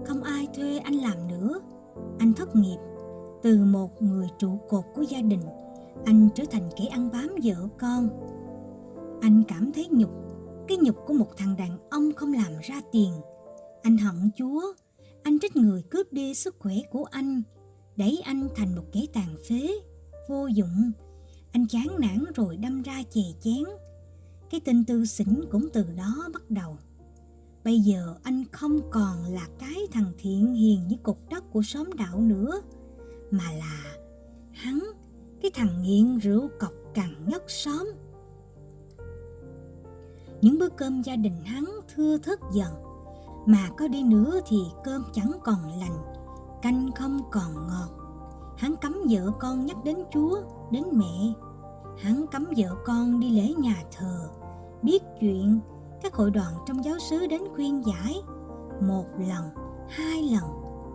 không 0.05 0.23
ai 0.23 0.47
thuê 0.55 0.77
anh 0.77 0.95
làm 0.95 1.27
nữa. 1.27 1.59
Anh 2.19 2.33
thất 2.33 2.55
nghiệp 2.55 2.77
từ 3.43 3.65
một 3.65 4.01
người 4.01 4.27
trụ 4.37 4.59
cột 4.69 4.83
của 4.95 5.01
gia 5.01 5.21
đình 5.21 5.41
anh 6.05 6.29
trở 6.35 6.43
thành 6.51 6.69
kẻ 6.77 6.85
ăn 6.85 7.09
bám 7.13 7.35
vợ 7.43 7.67
con 7.79 8.09
anh 9.21 9.43
cảm 9.47 9.71
thấy 9.71 9.87
nhục 9.91 10.09
cái 10.71 10.77
nhục 10.77 10.95
của 11.05 11.13
một 11.13 11.37
thằng 11.37 11.55
đàn 11.57 11.89
ông 11.89 12.13
không 12.15 12.33
làm 12.33 12.51
ra 12.63 12.81
tiền. 12.91 13.13
Anh 13.81 13.97
hận 13.97 14.29
chúa. 14.37 14.61
Anh 15.23 15.39
trách 15.39 15.55
người 15.55 15.83
cướp 15.89 16.13
đi 16.13 16.33
sức 16.33 16.55
khỏe 16.59 16.75
của 16.91 17.03
anh. 17.03 17.41
Đẩy 17.95 18.21
anh 18.25 18.47
thành 18.55 18.75
một 18.75 18.83
kẻ 18.91 19.01
tàn 19.13 19.35
phế, 19.49 19.71
vô 20.29 20.47
dụng. 20.47 20.91
Anh 21.51 21.67
chán 21.67 21.87
nản 21.99 22.23
rồi 22.35 22.57
đâm 22.57 22.81
ra 22.81 23.03
chè 23.11 23.21
chén. 23.41 23.63
Cái 24.49 24.61
tên 24.65 24.85
tư 24.85 25.05
xỉn 25.05 25.43
cũng 25.51 25.69
từ 25.73 25.85
đó 25.97 26.29
bắt 26.33 26.49
đầu. 26.49 26.77
Bây 27.63 27.79
giờ 27.79 28.15
anh 28.23 28.43
không 28.51 28.79
còn 28.91 29.25
là 29.25 29.47
cái 29.59 29.77
thằng 29.91 30.11
thiện 30.17 30.53
hiền 30.53 30.87
như 30.87 30.95
cục 31.03 31.29
đất 31.29 31.43
của 31.51 31.61
xóm 31.61 31.89
đạo 31.97 32.19
nữa, 32.21 32.61
mà 33.31 33.51
là 33.51 33.83
hắn, 34.51 34.79
cái 35.41 35.51
thằng 35.53 35.81
nghiện 35.81 36.17
rượu 36.17 36.49
cọc 36.59 36.73
cằn 36.93 37.25
nhất 37.27 37.43
xóm 37.47 37.87
những 40.41 40.59
bữa 40.59 40.69
cơm 40.69 41.01
gia 41.01 41.15
đình 41.15 41.43
hắn 41.45 41.65
thưa 41.95 42.17
thớt 42.17 42.39
dần. 42.53 42.73
Mà 43.45 43.69
có 43.77 43.87
đi 43.87 44.03
nữa 44.03 44.39
thì 44.47 44.57
cơm 44.83 45.03
chẳng 45.13 45.31
còn 45.43 45.79
lành 45.79 46.13
canh 46.61 46.89
không 46.95 47.19
còn 47.31 47.67
ngọt. 47.67 47.89
Hắn 48.57 48.75
cấm 48.81 48.97
vợ 49.09 49.31
con 49.39 49.65
nhắc 49.65 49.77
đến 49.83 49.97
chúa 50.13 50.41
đến 50.71 50.83
mẹ. 50.91 51.33
Hắn 51.97 52.25
cấm 52.31 52.47
vợ 52.57 52.75
con 52.85 53.19
đi 53.19 53.29
lễ 53.29 53.53
nhà 53.57 53.83
thờ 53.97 54.29
biết 54.81 55.03
chuyện 55.19 55.59
các 56.03 56.13
hội 56.13 56.31
đoàn 56.31 56.53
trong 56.67 56.85
giáo 56.85 56.99
xứ 56.99 57.27
đến 57.27 57.41
khuyên 57.55 57.83
giải. 57.85 58.15
Một 58.81 59.05
lần 59.19 59.43
hai 59.89 60.23
lần 60.23 60.43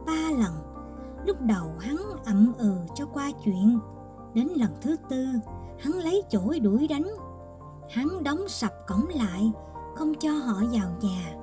ba 0.06 0.30
lần 0.38 0.52
lúc 1.26 1.40
đầu 1.40 1.66
hắn 1.80 1.96
ậm 2.24 2.52
ừ 2.58 2.72
cho 2.94 3.06
qua 3.06 3.30
chuyện. 3.44 3.78
Đến 4.34 4.48
lần 4.56 4.70
thứ 4.82 4.96
tư, 5.10 5.26
hắn 5.78 5.92
lấy 5.92 6.22
chổi 6.30 6.60
đuổi 6.60 6.88
đánh. 6.88 7.06
Hắn 7.90 8.25
đóng 8.25 8.49
sập 8.49 8.73
cổng 8.87 9.07
lại, 9.14 9.52
không 9.97 10.14
cho 10.14 10.33
họ 10.33 10.55
vào 10.55 10.90
nhà. 11.00 11.35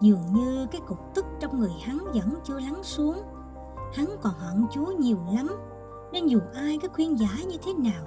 Dường 0.00 0.32
như 0.32 0.66
cái 0.70 0.80
cục 0.86 0.98
tức 1.14 1.24
trong 1.40 1.58
người 1.58 1.72
hắn 1.82 1.98
vẫn 1.98 2.34
chưa 2.44 2.60
lắng 2.60 2.82
xuống. 2.82 3.22
Hắn 3.94 4.06
còn 4.22 4.32
hận 4.32 4.66
Chúa 4.72 4.92
nhiều 4.98 5.18
lắm, 5.34 5.48
nên 6.12 6.26
dù 6.26 6.38
ai 6.54 6.78
có 6.82 6.88
khuyên 6.88 7.18
giải 7.18 7.44
như 7.48 7.56
thế 7.64 7.72
nào, 7.74 8.04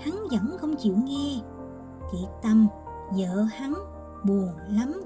hắn 0.00 0.14
vẫn 0.30 0.58
không 0.60 0.76
chịu 0.76 0.94
nghe. 0.96 1.40
Chị 2.12 2.26
Tâm, 2.42 2.68
vợ 3.10 3.42
hắn, 3.42 3.74
buồn 4.24 4.48
lắm, 4.68 5.02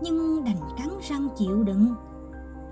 nhưng 0.00 0.44
đành 0.44 0.60
cắn 0.78 0.88
răng 1.02 1.28
chịu 1.36 1.64
đựng. 1.64 1.94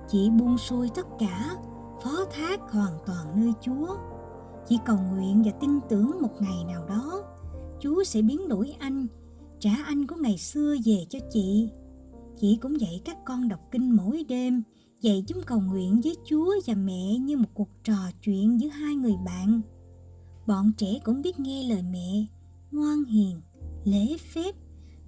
Chị 0.08 0.30
buông 0.30 0.58
xuôi 0.58 0.90
tất 0.94 1.06
cả, 1.18 1.56
phó 2.04 2.24
thác 2.32 2.60
hoàn 2.72 2.92
toàn 3.06 3.26
nơi 3.34 3.52
Chúa. 3.60 3.96
chỉ 4.68 4.78
cầu 4.84 4.96
nguyện 4.96 5.42
và 5.44 5.52
tin 5.60 5.80
tưởng 5.88 6.22
một 6.22 6.32
ngày 6.40 6.64
nào 6.64 6.84
đó, 6.88 7.22
Chúa 7.86 8.04
sẽ 8.04 8.22
biến 8.22 8.48
đổi 8.48 8.70
anh, 8.78 9.06
trả 9.60 9.70
anh 9.84 10.06
của 10.06 10.16
ngày 10.16 10.38
xưa 10.38 10.74
về 10.84 11.04
cho 11.10 11.18
chị. 11.32 11.68
Chị 12.40 12.58
cũng 12.62 12.80
dạy 12.80 13.00
các 13.04 13.16
con 13.24 13.48
đọc 13.48 13.60
kinh 13.70 13.96
mỗi 13.96 14.24
đêm, 14.28 14.62
dạy 15.00 15.24
chúng 15.26 15.42
cầu 15.46 15.60
nguyện 15.60 16.00
với 16.04 16.16
Chúa 16.24 16.54
và 16.66 16.74
mẹ 16.74 17.18
như 17.18 17.36
một 17.36 17.48
cuộc 17.54 17.68
trò 17.84 17.96
chuyện 18.22 18.60
giữa 18.60 18.68
hai 18.68 18.94
người 18.94 19.14
bạn. 19.24 19.60
Bọn 20.46 20.72
trẻ 20.76 20.98
cũng 21.04 21.22
biết 21.22 21.40
nghe 21.40 21.68
lời 21.68 21.82
mẹ, 21.92 22.26
ngoan 22.70 23.04
hiền, 23.04 23.40
lễ 23.84 24.16
phép, 24.32 24.54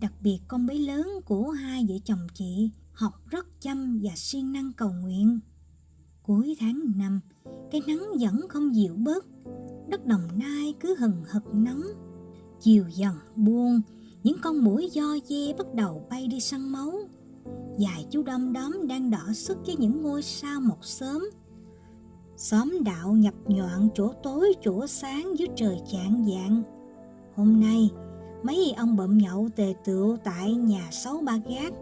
đặc 0.01 0.13
biệt 0.23 0.39
con 0.49 0.67
bé 0.67 0.75
lớn 0.75 1.09
của 1.25 1.51
hai 1.51 1.87
vợ 1.89 1.95
chồng 2.05 2.27
chị 2.35 2.71
học 2.93 3.13
rất 3.27 3.61
chăm 3.61 4.01
và 4.03 4.13
siêng 4.17 4.53
năng 4.53 4.73
cầu 4.73 4.91
nguyện. 5.03 5.41
Cuối 6.23 6.57
tháng 6.61 6.83
năm, 6.97 7.21
cái 7.71 7.81
nắng 7.87 8.03
vẫn 8.21 8.49
không 8.49 8.75
dịu 8.75 8.95
bớt, 8.97 9.27
đất 9.89 10.07
đồng 10.07 10.29
nai 10.37 10.75
cứ 10.81 10.97
hừng 10.99 11.23
hực 11.29 11.55
nóng. 11.55 11.83
Chiều 12.61 12.85
dần 12.89 13.15
buông, 13.37 13.81
những 14.23 14.37
con 14.43 14.65
mũi 14.65 14.91
do 14.93 15.17
dê 15.25 15.53
bắt 15.59 15.75
đầu 15.75 16.07
bay 16.11 16.27
đi 16.27 16.41
săn 16.41 16.69
máu. 16.69 16.93
Vài 17.79 18.07
chú 18.11 18.23
đom 18.23 18.53
đóm 18.53 18.87
đang 18.89 19.11
đỏ 19.11 19.33
sức 19.35 19.59
với 19.67 19.77
những 19.79 20.03
ngôi 20.03 20.23
sao 20.23 20.61
một 20.61 20.85
sớm. 20.85 21.23
Xóm 22.37 22.79
đạo 22.85 23.13
nhập 23.13 23.35
nhọn 23.47 23.89
chỗ 23.95 24.13
tối 24.23 24.53
chỗ 24.63 24.87
sáng 24.87 25.39
dưới 25.39 25.49
trời 25.57 25.81
chạng 25.93 26.27
dạng. 26.29 26.63
Hôm 27.37 27.61
nay, 27.61 27.91
mấy 28.43 28.75
ông 28.77 28.97
bậm 28.97 29.19
nhậu 29.19 29.49
tề 29.57 29.75
tựu 29.85 30.17
tại 30.25 30.55
nhà 30.55 30.89
sáu 30.91 31.21
ba 31.25 31.37
gác. 31.49 31.73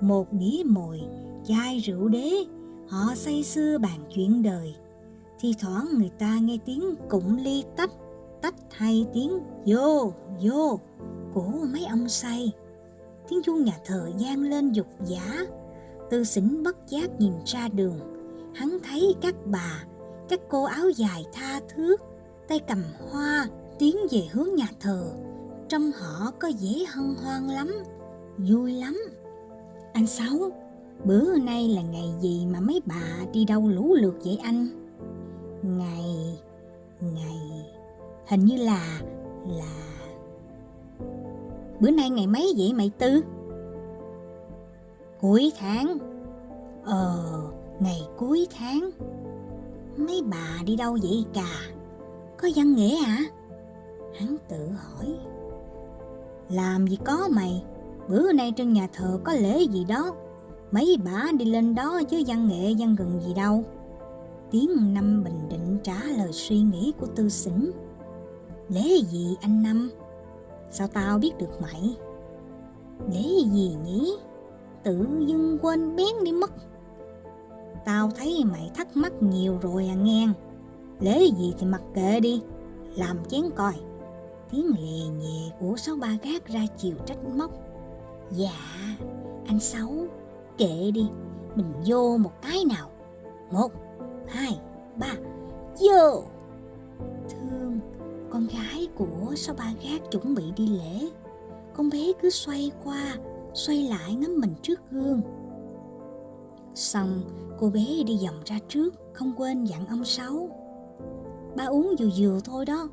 Một 0.00 0.32
đĩa 0.32 0.62
mồi, 0.66 1.00
chai 1.44 1.78
rượu 1.78 2.08
đế, 2.08 2.32
họ 2.88 3.14
say 3.14 3.42
sưa 3.42 3.78
bàn 3.78 4.00
chuyện 4.14 4.42
đời. 4.42 4.74
thi 5.40 5.54
thoảng 5.60 5.88
người 5.98 6.10
ta 6.18 6.38
nghe 6.38 6.58
tiếng 6.64 6.94
cụng 7.10 7.36
ly 7.44 7.64
tách, 7.76 7.90
tách 8.42 8.54
hay 8.70 9.06
tiếng 9.14 9.40
vô, 9.66 10.12
vô 10.42 10.80
của 11.34 11.52
mấy 11.72 11.84
ông 11.84 12.08
say. 12.08 12.52
Tiếng 13.28 13.42
chuông 13.42 13.64
nhà 13.64 13.78
thờ 13.84 14.10
gian 14.18 14.42
lên 14.42 14.72
dục 14.72 14.86
giả. 15.04 15.46
Tư 16.10 16.24
xỉn 16.24 16.62
bất 16.62 16.76
giác 16.88 17.20
nhìn 17.20 17.32
ra 17.44 17.68
đường. 17.68 17.98
Hắn 18.54 18.78
thấy 18.84 19.14
các 19.20 19.34
bà, 19.44 19.84
các 20.28 20.40
cô 20.48 20.64
áo 20.64 20.88
dài 20.88 21.24
tha 21.32 21.60
thước, 21.68 21.96
tay 22.48 22.58
cầm 22.58 22.82
hoa, 23.10 23.48
tiến 23.78 23.96
về 24.10 24.22
hướng 24.32 24.54
nhà 24.54 24.68
thờ. 24.80 25.12
Trong 25.68 25.92
họ 25.92 26.30
có 26.38 26.50
vẻ 26.60 26.84
hân 26.88 27.14
hoan 27.22 27.48
lắm, 27.48 27.74
vui 28.38 28.72
lắm. 28.72 28.98
Anh 29.92 30.06
Sáu, 30.06 30.50
bữa 31.04 31.38
nay 31.38 31.68
là 31.68 31.82
ngày 31.82 32.08
gì 32.20 32.46
mà 32.46 32.60
mấy 32.60 32.80
bà 32.86 33.26
đi 33.32 33.44
đâu 33.44 33.68
lũ 33.68 33.94
lượt 33.94 34.14
vậy 34.24 34.38
anh? 34.42 34.68
Ngày, 35.62 36.38
ngày, 37.00 37.61
hình 38.32 38.44
như 38.44 38.56
là, 38.56 39.00
là... 39.48 39.74
Bữa 41.80 41.90
nay 41.90 42.10
ngày 42.10 42.26
mấy 42.26 42.54
vậy 42.56 42.72
mày 42.74 42.90
Tư? 42.98 43.22
Cuối 45.20 45.52
tháng. 45.58 45.98
Ờ, 46.84 47.18
ngày 47.80 48.00
cuối 48.18 48.46
tháng. 48.58 48.90
Mấy 49.96 50.22
bà 50.30 50.58
đi 50.66 50.76
đâu 50.76 50.98
vậy 51.02 51.24
cà 51.34 51.48
Có 52.36 52.48
văn 52.56 52.74
nghĩa 52.74 52.96
hả? 52.96 53.18
Hắn 54.18 54.36
tự 54.48 54.68
hỏi. 54.68 55.14
Làm 56.48 56.86
gì 56.86 56.98
có 57.04 57.28
mày, 57.30 57.64
bữa 58.08 58.32
nay 58.32 58.52
trên 58.56 58.72
nhà 58.72 58.88
thờ 58.92 59.20
có 59.24 59.32
lễ 59.32 59.62
gì 59.62 59.84
đó. 59.84 60.14
Mấy 60.70 60.96
bà 61.04 61.24
đi 61.38 61.44
lên 61.44 61.74
đó 61.74 62.00
chứ 62.10 62.22
văn 62.26 62.48
nghệ 62.48 62.74
văn 62.78 62.96
gần 62.98 63.20
gì 63.26 63.34
đâu. 63.34 63.64
Tiếng 64.50 64.94
Năm 64.94 65.24
bình 65.24 65.48
định 65.50 65.78
trả 65.82 66.04
lời 66.16 66.32
suy 66.32 66.60
nghĩ 66.60 66.92
của 67.00 67.06
tư 67.06 67.28
xỉn. 67.28 67.70
Lễ 68.74 68.96
gì 69.10 69.36
anh 69.40 69.62
Năm? 69.62 69.90
Sao 70.70 70.88
tao 70.88 71.18
biết 71.18 71.32
được 71.38 71.60
mày? 71.62 71.96
Lễ 73.12 73.22
gì 73.52 73.76
nhỉ? 73.84 74.16
Tự 74.82 75.06
dưng 75.26 75.58
quên 75.62 75.96
bén 75.96 76.24
đi 76.24 76.32
mất. 76.32 76.50
Tao 77.84 78.10
thấy 78.10 78.44
mày 78.44 78.70
thắc 78.74 78.96
mắc 78.96 79.12
nhiều 79.22 79.58
rồi 79.62 79.88
à 79.88 79.94
nghe. 79.94 80.28
Lễ 81.00 81.24
gì 81.38 81.54
thì 81.58 81.66
mặc 81.66 81.82
kệ 81.94 82.20
đi, 82.20 82.42
làm 82.96 83.24
chén 83.28 83.42
coi. 83.56 83.72
Tiếng 84.50 84.66
lè 84.68 85.08
nhẹ 85.18 85.50
của 85.60 85.76
sáu 85.76 85.96
ba 85.96 86.16
gác 86.22 86.46
ra 86.46 86.60
chiều 86.76 86.94
trách 87.06 87.24
móc. 87.36 87.50
Dạ, 88.30 88.58
anh 89.46 89.60
Sáu, 89.60 89.90
kệ 90.58 90.90
đi, 90.90 91.08
mình 91.54 91.72
vô 91.86 92.16
một 92.16 92.32
cái 92.42 92.64
nào. 92.64 92.88
Một, 93.50 93.72
hai, 94.28 94.58
ba, 94.96 95.14
vô! 95.80 96.22
Con 98.32 98.46
gái 98.46 98.88
của 98.94 99.34
sáu 99.36 99.54
ba 99.58 99.72
gác 99.82 100.10
chuẩn 100.10 100.34
bị 100.34 100.44
đi 100.56 100.66
lễ. 100.66 101.10
Con 101.74 101.90
bé 101.90 102.12
cứ 102.22 102.30
xoay 102.30 102.70
qua, 102.84 103.16
xoay 103.54 103.82
lại 103.82 104.14
ngắm 104.14 104.40
mình 104.40 104.54
trước 104.62 104.80
gương. 104.90 105.20
Xong, 106.74 107.22
cô 107.58 107.70
bé 107.70 108.02
đi 108.06 108.18
vòng 108.26 108.42
ra 108.44 108.58
trước, 108.68 108.94
không 109.12 109.32
quên 109.36 109.64
dặn 109.64 109.86
ông 109.86 110.04
Sáu. 110.04 110.48
Ba 111.56 111.64
uống 111.64 111.94
vừa 111.98 112.08
vừa 112.16 112.40
thôi 112.44 112.64
đó, 112.66 112.88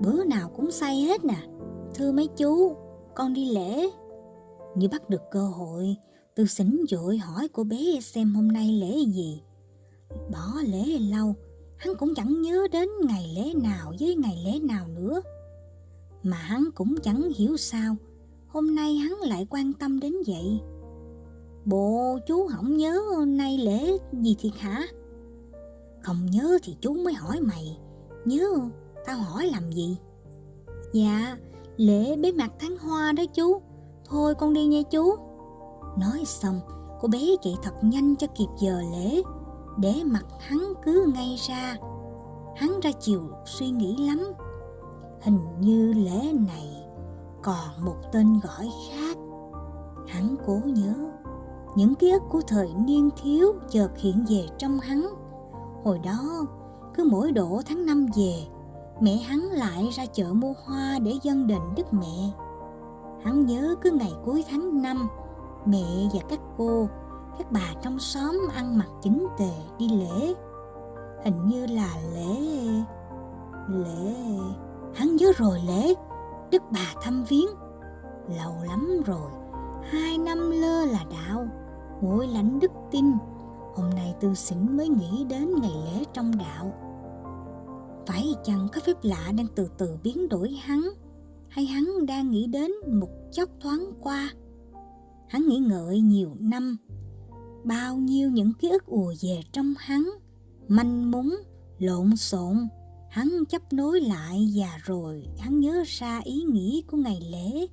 bữa 0.00 0.24
nào 0.24 0.50
cũng 0.56 0.70
say 0.70 0.96
hết 0.96 1.24
nè. 1.24 1.38
Thưa 1.94 2.12
mấy 2.12 2.28
chú, 2.36 2.76
con 3.14 3.34
đi 3.34 3.50
lễ. 3.50 3.90
Như 4.74 4.88
bắt 4.88 5.08
được 5.10 5.22
cơ 5.30 5.42
hội, 5.48 5.96
từ 6.34 6.46
xỉn 6.46 6.80
dội 6.88 7.18
hỏi 7.18 7.48
cô 7.52 7.64
bé 7.64 8.00
xem 8.00 8.34
hôm 8.34 8.48
nay 8.48 8.72
lễ 8.72 8.98
gì. 9.06 9.42
Bỏ 10.32 10.46
lễ 10.66 10.84
lâu, 10.84 11.34
hắn 11.82 11.96
cũng 11.96 12.14
chẳng 12.14 12.42
nhớ 12.42 12.66
đến 12.72 12.88
ngày 13.04 13.32
lễ 13.34 13.54
nào 13.54 13.92
với 14.00 14.14
ngày 14.14 14.42
lễ 14.44 14.58
nào 14.60 14.88
nữa. 14.88 15.20
Mà 16.22 16.36
hắn 16.36 16.64
cũng 16.74 16.94
chẳng 17.02 17.32
hiểu 17.36 17.56
sao, 17.56 17.96
hôm 18.48 18.74
nay 18.74 18.94
hắn 18.94 19.12
lại 19.12 19.46
quan 19.50 19.72
tâm 19.72 20.00
đến 20.00 20.12
vậy. 20.26 20.60
Bộ 21.64 22.18
chú 22.26 22.48
không 22.48 22.76
nhớ 22.76 23.00
nay 23.26 23.58
lễ 23.58 23.98
gì 24.12 24.36
thiệt 24.40 24.52
hả? 24.58 24.82
Không 26.02 26.26
nhớ 26.30 26.58
thì 26.62 26.76
chú 26.80 26.94
mới 26.94 27.14
hỏi 27.14 27.40
mày, 27.40 27.78
nhớ 28.24 28.48
tao 29.06 29.18
hỏi 29.18 29.46
làm 29.46 29.72
gì? 29.72 29.96
Dạ, 30.92 31.36
lễ 31.76 32.16
bế 32.16 32.32
mạc 32.32 32.50
tháng 32.58 32.78
hoa 32.78 33.12
đó 33.12 33.22
chú, 33.34 33.62
thôi 34.04 34.34
con 34.34 34.52
đi 34.52 34.66
nha 34.66 34.82
chú. 34.90 35.14
Nói 35.98 36.22
xong, 36.26 36.60
cô 37.00 37.08
bé 37.08 37.20
chạy 37.42 37.54
thật 37.62 37.74
nhanh 37.82 38.16
cho 38.16 38.26
kịp 38.26 38.48
giờ 38.60 38.80
lễ, 38.92 39.22
để 39.76 40.02
mặt 40.04 40.24
hắn 40.38 40.72
cứ 40.84 41.12
ngay 41.14 41.36
ra. 41.48 41.76
Hắn 42.56 42.80
ra 42.80 42.90
chiều 43.00 43.22
suy 43.44 43.70
nghĩ 43.70 43.96
lắm. 43.96 44.32
Hình 45.22 45.38
như 45.60 45.92
lễ 45.92 46.32
này 46.32 46.86
còn 47.42 47.84
một 47.84 47.96
tên 48.12 48.40
gọi 48.42 48.70
khác. 48.90 49.16
Hắn 50.08 50.36
cố 50.46 50.60
nhớ 50.64 50.94
những 51.76 51.94
ký 51.94 52.10
ức 52.10 52.22
của 52.30 52.40
thời 52.46 52.74
niên 52.74 53.10
thiếu 53.22 53.52
chợt 53.70 53.88
hiện 53.96 54.24
về 54.28 54.46
trong 54.58 54.78
hắn. 54.78 55.06
Hồi 55.84 55.98
đó, 55.98 56.46
cứ 56.94 57.08
mỗi 57.10 57.32
độ 57.32 57.62
tháng 57.66 57.86
năm 57.86 58.06
về, 58.16 58.34
mẹ 59.00 59.16
hắn 59.16 59.40
lại 59.40 59.88
ra 59.92 60.06
chợ 60.06 60.32
mua 60.32 60.52
hoa 60.64 60.98
để 60.98 61.18
dân 61.22 61.46
đền 61.46 61.60
đức 61.76 61.92
mẹ. 61.92 62.32
Hắn 63.24 63.46
nhớ 63.46 63.74
cứ 63.82 63.90
ngày 63.90 64.12
cuối 64.24 64.44
tháng 64.50 64.82
năm, 64.82 65.08
mẹ 65.66 66.08
và 66.12 66.20
các 66.28 66.40
cô, 66.58 66.88
các 67.38 67.52
bà 67.52 67.74
trong 67.82 67.98
xóm 67.98 68.40
ăn 68.54 68.78
mặc 68.78 68.88
chính 69.02 69.26
tề 69.38 69.52
đi 69.78 69.88
lễ. 69.88 70.34
Hình 71.24 71.46
như 71.46 71.66
là 71.66 71.96
lễ... 72.14 72.40
lễ... 73.68 74.14
Hắn 74.94 75.16
nhớ 75.16 75.32
rồi 75.36 75.58
lễ, 75.66 75.94
đức 76.50 76.62
bà 76.72 76.94
thăm 77.02 77.24
viếng. 77.28 77.48
Lâu 78.38 78.52
lắm 78.68 79.02
rồi, 79.06 79.30
hai 79.82 80.18
năm 80.18 80.50
lơ 80.50 80.84
là 80.84 81.04
đạo, 81.10 81.46
ngồi 82.00 82.26
lãnh 82.26 82.58
đức 82.60 82.70
tin. 82.90 83.12
Hôm 83.74 83.90
nay 83.96 84.14
tư 84.20 84.34
xỉn 84.34 84.76
mới 84.76 84.88
nghĩ 84.88 85.24
đến 85.24 85.54
ngày 85.62 85.72
lễ 85.84 86.04
trong 86.12 86.32
đạo. 86.38 86.72
Phải 88.06 88.34
chăng 88.44 88.68
có 88.72 88.80
phép 88.86 88.96
lạ 89.02 89.32
đang 89.36 89.46
từ 89.54 89.68
từ 89.78 89.98
biến 90.02 90.28
đổi 90.28 90.50
hắn, 90.50 90.80
hay 91.48 91.66
hắn 91.66 92.06
đang 92.06 92.30
nghĩ 92.30 92.46
đến 92.46 92.70
một 93.00 93.08
chốc 93.32 93.48
thoáng 93.60 93.84
qua? 94.00 94.30
Hắn 95.28 95.46
nghĩ 95.48 95.58
ngợi 95.58 96.00
nhiều 96.00 96.30
năm, 96.40 96.76
bao 97.64 97.96
nhiêu 97.96 98.30
những 98.30 98.52
ký 98.52 98.68
ức 98.68 98.86
ùa 98.86 99.14
về 99.22 99.40
trong 99.52 99.74
hắn, 99.78 100.10
manh 100.68 101.10
mún, 101.10 101.30
lộn 101.78 102.16
xộn, 102.16 102.68
Hắn 103.12 103.44
chấp 103.48 103.72
nối 103.72 104.00
lại 104.00 104.52
và 104.54 104.78
rồi 104.84 105.26
hắn 105.38 105.60
nhớ 105.60 105.82
ra 105.86 106.20
ý 106.24 106.42
nghĩ 106.42 106.84
của 106.86 106.96
ngày 106.96 107.20
lễ 107.30 107.66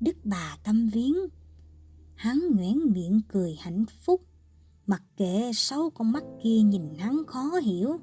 Đức 0.00 0.16
bà 0.24 0.56
tâm 0.64 0.88
viếng. 0.92 1.16
Hắn 2.14 2.40
nhoẻn 2.54 2.78
miệng 2.92 3.20
cười 3.28 3.56
hạnh 3.60 3.84
phúc, 4.04 4.20
mặc 4.86 5.02
kệ 5.16 5.50
sáu 5.54 5.90
con 5.90 6.12
mắt 6.12 6.24
kia 6.42 6.60
nhìn 6.60 6.94
hắn 6.98 7.22
khó 7.26 7.50
hiểu. 7.62 7.96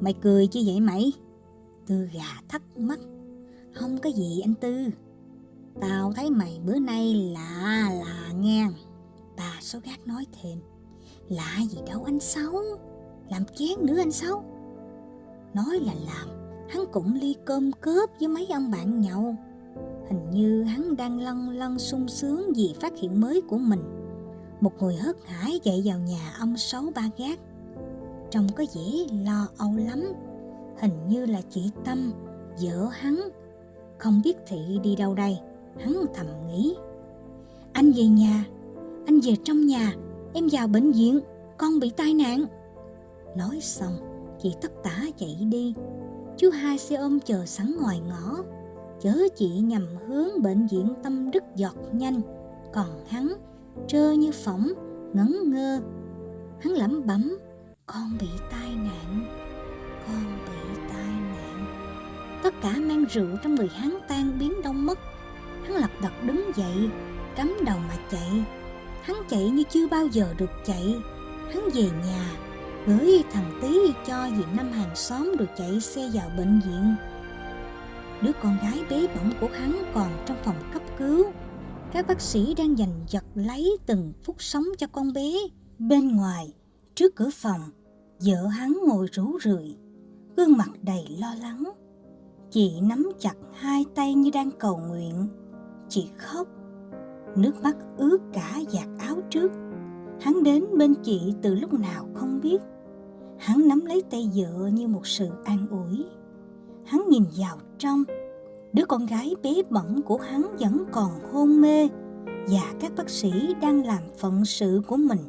Mày 0.00 0.14
cười 0.22 0.46
chứ 0.46 0.60
vậy 0.66 0.80
mày? 0.80 1.12
Tư 1.86 2.08
gà 2.12 2.40
thắc 2.48 2.62
mắc. 2.78 2.98
Không 3.74 3.98
có 3.98 4.10
gì 4.10 4.40
anh 4.40 4.54
Tư. 4.54 4.90
Tao 5.80 6.12
thấy 6.12 6.30
mày 6.30 6.60
bữa 6.66 6.78
nay 6.78 7.14
lạ 7.14 7.90
lạ 8.00 8.32
ngang 8.32 8.72
Số 9.68 9.78
gác 9.84 10.06
nói 10.06 10.26
thêm. 10.42 10.58
Lạ 11.28 11.56
gì 11.70 11.78
đâu 11.86 12.04
anh 12.04 12.20
Sáu. 12.20 12.52
Làm 13.30 13.42
chén 13.54 13.86
nữa 13.86 13.98
anh 13.98 14.12
Sáu. 14.12 14.44
Nói 15.54 15.80
là 15.80 15.92
làm, 16.06 16.28
hắn 16.68 16.84
cũng 16.92 17.14
ly 17.14 17.36
cơm 17.44 17.72
cớp 17.72 18.10
với 18.18 18.28
mấy 18.28 18.46
ông 18.46 18.70
bạn 18.70 19.00
nhậu. 19.00 19.34
Hình 20.08 20.30
như 20.30 20.62
hắn 20.62 20.96
đang 20.96 21.20
lăn 21.20 21.50
lăn 21.50 21.78
sung 21.78 22.08
sướng 22.08 22.52
vì 22.56 22.74
phát 22.80 22.92
hiện 22.98 23.20
mới 23.20 23.40
của 23.40 23.58
mình. 23.58 23.80
Một 24.60 24.72
người 24.82 24.96
hớt 24.96 25.16
hải 25.26 25.60
chạy 25.62 25.82
vào 25.84 25.98
nhà 25.98 26.34
ông 26.38 26.56
Sáu 26.56 26.82
ba 26.94 27.10
gác. 27.18 27.40
Trông 28.30 28.46
có 28.56 28.64
vẻ 28.74 29.16
lo 29.24 29.48
âu 29.58 29.76
lắm. 29.76 30.12
Hình 30.80 31.08
như 31.08 31.26
là 31.26 31.40
chị 31.50 31.70
Tâm, 31.84 32.12
vợ 32.62 32.88
hắn. 32.92 33.28
Không 33.98 34.20
biết 34.24 34.36
Thị 34.46 34.78
đi 34.82 34.96
đâu 34.96 35.14
đây, 35.14 35.38
hắn 35.80 35.94
thầm 36.14 36.26
nghĩ. 36.46 36.76
Anh 37.72 37.92
về 37.92 38.04
nhà, 38.04 38.44
anh 39.08 39.20
về 39.20 39.36
trong 39.44 39.66
nhà, 39.66 39.94
em 40.34 40.48
vào 40.52 40.68
bệnh 40.68 40.92
viện, 40.92 41.20
con 41.58 41.80
bị 41.80 41.90
tai 41.96 42.14
nạn. 42.14 42.44
Nói 43.36 43.60
xong, 43.60 43.92
chị 44.42 44.54
tất 44.60 44.72
tả 44.82 45.04
chạy 45.16 45.36
đi. 45.50 45.74
Chú 46.36 46.50
hai 46.50 46.78
xe 46.78 46.96
ôm 46.96 47.20
chờ 47.20 47.46
sẵn 47.46 47.76
ngoài 47.80 48.00
ngõ. 48.08 48.36
Chở 49.00 49.18
chị 49.36 49.48
nhằm 49.48 49.86
hướng 50.08 50.42
bệnh 50.42 50.66
viện 50.66 50.94
tâm 51.02 51.30
đức 51.30 51.42
giọt 51.56 51.74
nhanh. 51.92 52.20
Còn 52.74 53.04
hắn 53.08 53.32
trơ 53.86 54.12
như 54.12 54.30
phỏng 54.32 54.72
ngẩn 55.14 55.50
ngơ. 55.50 55.80
Hắn 56.60 56.72
lẩm 56.72 57.06
bẩm 57.06 57.38
con 57.86 58.18
bị 58.20 58.28
tai 58.50 58.70
nạn 58.76 59.26
con 60.06 60.38
bị 60.46 60.80
tai 60.92 61.12
nạn. 61.12 61.66
Tất 62.42 62.54
cả 62.62 62.72
men 62.76 63.04
rượu 63.04 63.36
trong 63.42 63.54
người 63.54 63.68
hắn 63.68 63.98
tan 64.08 64.38
biến 64.38 64.52
đông 64.64 64.86
mất. 64.86 64.98
Hắn 65.62 65.76
lập 65.76 65.90
đật 66.02 66.12
đứng 66.22 66.50
dậy 66.56 66.90
cắm 67.36 67.56
đầu 67.66 67.78
mà 67.88 67.94
chạy 68.10 68.57
hắn 69.08 69.16
chạy 69.28 69.50
như 69.50 69.62
chưa 69.70 69.88
bao 69.88 70.06
giờ 70.06 70.34
được 70.38 70.50
chạy 70.64 70.96
hắn 71.52 71.68
về 71.74 71.82
nhà 71.82 72.36
gửi 72.86 73.22
thằng 73.32 73.58
tí 73.62 73.92
cho 74.06 74.28
dì 74.36 74.42
năm 74.56 74.72
hàng 74.72 74.96
xóm 74.96 75.36
được 75.38 75.48
chạy 75.56 75.80
xe 75.80 76.10
vào 76.14 76.30
bệnh 76.36 76.60
viện 76.60 76.94
Đứa 78.22 78.32
con 78.42 78.58
gái 78.62 78.80
bé 78.90 79.06
bỏng 79.06 79.32
của 79.40 79.48
hắn 79.52 79.82
còn 79.94 80.10
trong 80.26 80.36
phòng 80.44 80.56
cấp 80.72 80.82
cứu. 80.98 81.24
Các 81.92 82.06
bác 82.06 82.20
sĩ 82.20 82.54
đang 82.54 82.76
giành 82.76 83.04
giật 83.08 83.24
lấy 83.34 83.76
từng 83.86 84.12
phút 84.22 84.42
sống 84.42 84.64
cho 84.78 84.86
con 84.86 85.12
bé. 85.12 85.32
Bên 85.78 86.16
ngoài, 86.16 86.54
trước 86.94 87.16
cửa 87.16 87.30
phòng, 87.32 87.60
vợ 88.20 88.46
hắn 88.46 88.78
ngồi 88.86 89.06
rủ 89.12 89.38
rượi, 89.44 89.76
gương 90.36 90.56
mặt 90.56 90.70
đầy 90.82 91.04
lo 91.20 91.34
lắng. 91.34 91.64
Chị 92.50 92.80
nắm 92.80 93.12
chặt 93.18 93.34
hai 93.54 93.84
tay 93.94 94.14
như 94.14 94.30
đang 94.34 94.50
cầu 94.50 94.76
nguyện. 94.76 95.28
Chị 95.88 96.08
khóc, 96.16 96.48
nước 97.36 97.62
mắt 97.62 97.76
ướt 97.96 98.18
cả 98.32 98.60
giặt 98.68 98.88
áo 98.98 99.16
trước. 99.30 99.52
Hắn 100.20 100.42
đến 100.42 100.64
bên 100.78 100.94
chị 101.02 101.34
từ 101.42 101.54
lúc 101.54 101.72
nào 101.72 102.08
không 102.14 102.40
biết. 102.40 102.62
Hắn 103.38 103.68
nắm 103.68 103.86
lấy 103.86 104.02
tay 104.10 104.30
vợ 104.34 104.68
như 104.72 104.88
một 104.88 105.06
sự 105.06 105.28
an 105.44 105.66
ủi 105.70 106.04
hắn 106.88 107.08
nhìn 107.08 107.24
vào 107.36 107.56
trong 107.78 108.04
đứa 108.72 108.84
con 108.84 109.06
gái 109.06 109.34
bé 109.42 109.54
bỏng 109.70 110.02
của 110.02 110.16
hắn 110.16 110.56
vẫn 110.60 110.84
còn 110.92 111.10
hôn 111.32 111.60
mê 111.60 111.88
và 112.26 112.74
các 112.80 112.92
bác 112.96 113.10
sĩ 113.10 113.54
đang 113.62 113.86
làm 113.86 114.02
phận 114.18 114.44
sự 114.44 114.80
của 114.86 114.96
mình 114.96 115.20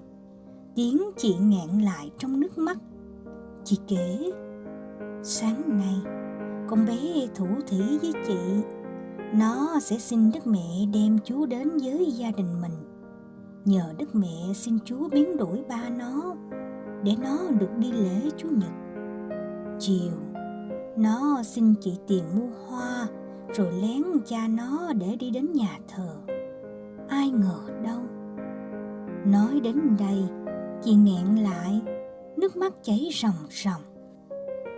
tiếng 0.76 1.02
chị 1.18 1.36
nghẹn 1.42 1.86
lại 1.86 2.12
trong 2.18 2.40
nước 2.40 2.58
mắt 2.58 2.78
chị 3.64 3.78
kể, 3.88 4.32
sáng 5.24 5.62
nay, 5.68 5.96
con 6.70 6.86
bé 6.86 7.28
thủ 7.36 7.48
thỉ 7.68 7.82
với 8.02 8.14
chị 8.28 8.38
nó 9.34 9.80
sẽ 9.82 9.98
xin 9.98 10.32
đức 10.32 10.48
mẹ 10.48 10.86
đem 10.94 11.18
chú 11.26 11.46
đến 11.46 11.70
với 11.84 12.12
gia 12.12 12.32
đình 12.32 12.62
mình 12.62 12.72
nhờ 13.66 13.94
đức 13.98 14.16
mẹ 14.16 14.54
xin 14.56 14.78
chúa 14.86 15.10
biến 15.10 15.38
đổi 15.38 15.64
ba 15.70 15.90
nó 15.90 16.36
để 17.04 17.12
nó 17.22 17.38
được 17.60 17.78
đi 17.78 17.92
lễ 17.92 18.30
chúa 18.38 18.50
nhật 18.50 18.72
chiều 19.80 20.12
nó 20.98 21.44
xin 21.44 21.74
chị 21.82 21.98
tiền 22.08 22.24
mua 22.36 22.48
hoa 22.68 23.08
rồi 23.54 23.72
lén 23.82 24.04
cha 24.26 24.48
nó 24.48 24.94
để 24.94 25.16
đi 25.20 25.30
đến 25.30 25.52
nhà 25.54 25.80
thờ. 25.88 26.16
Ai 27.08 27.30
ngờ 27.30 27.60
đâu. 27.84 28.02
Nói 29.26 29.60
đến 29.64 29.98
đây, 30.00 30.24
chị 30.82 30.94
nghẹn 30.94 31.36
lại, 31.36 31.82
nước 32.38 32.58
mắt 32.58 32.74
chảy 32.84 33.10
ròng 33.14 33.48
ròng. 33.50 33.82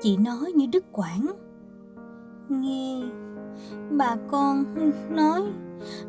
Chị 0.02 0.18
nói 0.18 0.52
như 0.56 0.66
đứt 0.74 0.86
quãng. 0.92 1.26
Nghe, 2.50 3.02
bà 3.92 4.16
con 4.32 4.66
nói 5.10 5.42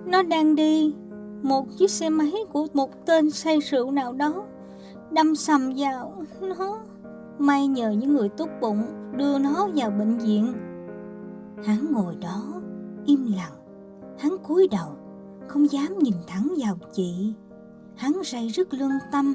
nó 0.06 0.22
đang 0.22 0.54
đi 0.54 0.94
một 1.42 1.66
chiếc 1.78 1.90
xe 1.90 2.10
máy 2.10 2.32
của 2.52 2.66
một 2.72 3.06
tên 3.06 3.30
say 3.30 3.58
rượu 3.58 3.90
nào 3.90 4.12
đó 4.12 4.44
đâm 5.10 5.34
sầm 5.34 5.72
vào 5.76 6.24
nó 6.40 6.78
May 7.38 7.66
nhờ 7.66 7.90
những 7.90 8.14
người 8.14 8.28
tốt 8.28 8.48
bụng 8.60 8.82
đưa 9.16 9.38
nó 9.38 9.68
vào 9.74 9.90
bệnh 9.90 10.18
viện. 10.18 10.52
Hắn 11.64 11.92
ngồi 11.92 12.16
đó, 12.16 12.60
im 13.04 13.32
lặng. 13.36 13.52
Hắn 14.18 14.36
cúi 14.38 14.68
đầu, 14.70 14.88
không 15.48 15.70
dám 15.70 15.98
nhìn 15.98 16.14
thẳng 16.26 16.48
vào 16.58 16.76
chị. 16.92 17.34
Hắn 17.96 18.24
say 18.24 18.48
rất 18.48 18.74
lương 18.74 18.92
tâm. 19.12 19.34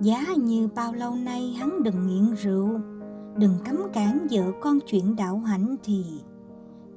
Giá 0.00 0.24
như 0.36 0.68
bao 0.74 0.92
lâu 0.92 1.14
nay 1.14 1.56
hắn 1.58 1.82
đừng 1.82 2.06
nghiện 2.06 2.34
rượu, 2.34 2.68
đừng 3.36 3.54
cấm 3.64 3.76
cản 3.92 4.26
vợ 4.30 4.42
con 4.60 4.78
chuyện 4.86 5.16
đạo 5.16 5.38
hạnh 5.38 5.76
thì 5.82 6.04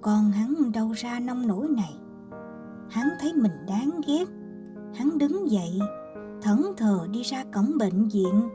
con 0.08 0.32
hắn 0.32 0.72
đâu 0.74 0.91
ra 0.91 1.20
nông 1.20 1.48
nổi 1.48 1.67
này. 1.70 1.93
Hắn 2.89 3.08
thấy 3.20 3.34
mình 3.34 3.52
đáng 3.67 4.02
ghét. 4.08 4.26
Hắn 4.96 5.17
đứng 5.17 5.52
dậy, 5.52 5.80
thẫn 6.41 6.62
thờ 6.78 7.08
đi 7.12 7.22
ra 7.22 7.43
cổng 7.54 7.78
bệnh 7.78 8.08
viện. 8.08 8.50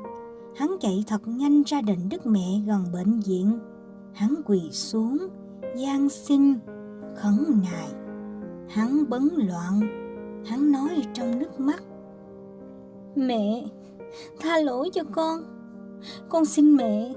Hắn 0.56 0.76
chạy 0.80 1.04
thật 1.06 1.28
nhanh 1.28 1.62
ra 1.62 1.80
đền 1.80 1.98
đức 2.10 2.26
mẹ 2.26 2.62
gần 2.66 2.84
bệnh 2.92 3.20
viện. 3.20 3.58
Hắn 4.12 4.34
quỳ 4.46 4.70
xuống 4.70 5.18
gian 5.76 6.08
xin 6.08 6.54
khấn 7.16 7.60
nài. 7.62 7.88
Hắn 8.68 9.04
bấn 9.08 9.28
loạn. 9.36 9.80
Hắn 10.46 10.72
nói 10.72 10.90
trong 11.14 11.38
nước 11.38 11.60
mắt 11.60 11.82
mẹ 13.16 13.64
tha 14.40 14.58
lỗi 14.58 14.90
cho 14.92 15.02
con. 15.12 15.40
Con 16.28 16.44
xin 16.44 16.76
mẹ 16.76 17.14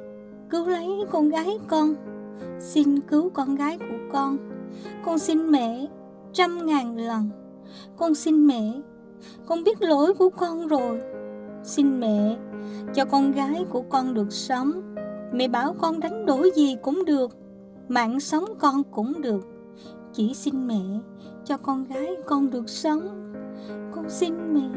cứu 0.50 0.68
lấy 0.68 1.06
con 1.12 1.30
gái 1.30 1.58
con 1.68 1.96
xin 2.60 3.00
cứu 3.00 3.30
con 3.30 3.56
gái 3.56 3.78
của 3.78 4.10
con. 4.12 4.38
Con 5.06 5.20
xin 5.20 5.52
mẹ 5.52 5.88
trăm 6.34 6.66
ngàn 6.66 6.98
lần. 6.98 7.30
Con 7.98 8.16
xin 8.16 8.48
mẹ, 8.48 8.82
con 9.46 9.64
biết 9.64 9.82
lỗi 9.82 10.14
của 10.14 10.30
con 10.30 10.68
rồi. 10.68 11.02
Xin 11.64 12.00
mẹ 12.00 12.38
cho 12.94 13.06
con 13.06 13.32
gái 13.32 13.66
của 13.70 13.82
con 13.90 14.14
được 14.14 14.34
sống. 14.34 14.96
Mẹ 15.32 15.48
bảo 15.48 15.76
con 15.80 16.00
đánh 16.00 16.26
đổi 16.26 16.52
gì 16.56 16.78
cũng 16.82 17.06
được, 17.06 17.32
mạng 17.88 18.20
sống 18.20 18.46
con 18.60 18.84
cũng 18.84 19.22
được. 19.22 19.48
Chỉ 20.14 20.34
xin 20.34 20.68
mẹ 20.68 20.82
cho 21.46 21.58
con 21.58 21.84
gái 21.84 22.16
con 22.26 22.50
được 22.50 22.70
sống. 22.70 23.32
Con 23.96 24.10
xin 24.10 24.54
mẹ, 24.54 24.70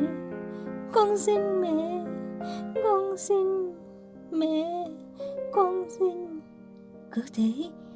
con 0.92 1.16
xin 1.16 1.60
mẹ, 1.60 2.04
con 2.84 3.16
xin 3.16 3.72
mẹ, 4.30 4.88
con 5.52 5.84
xin 5.88 6.27
cứ 7.12 7.22
thế, 7.34 7.52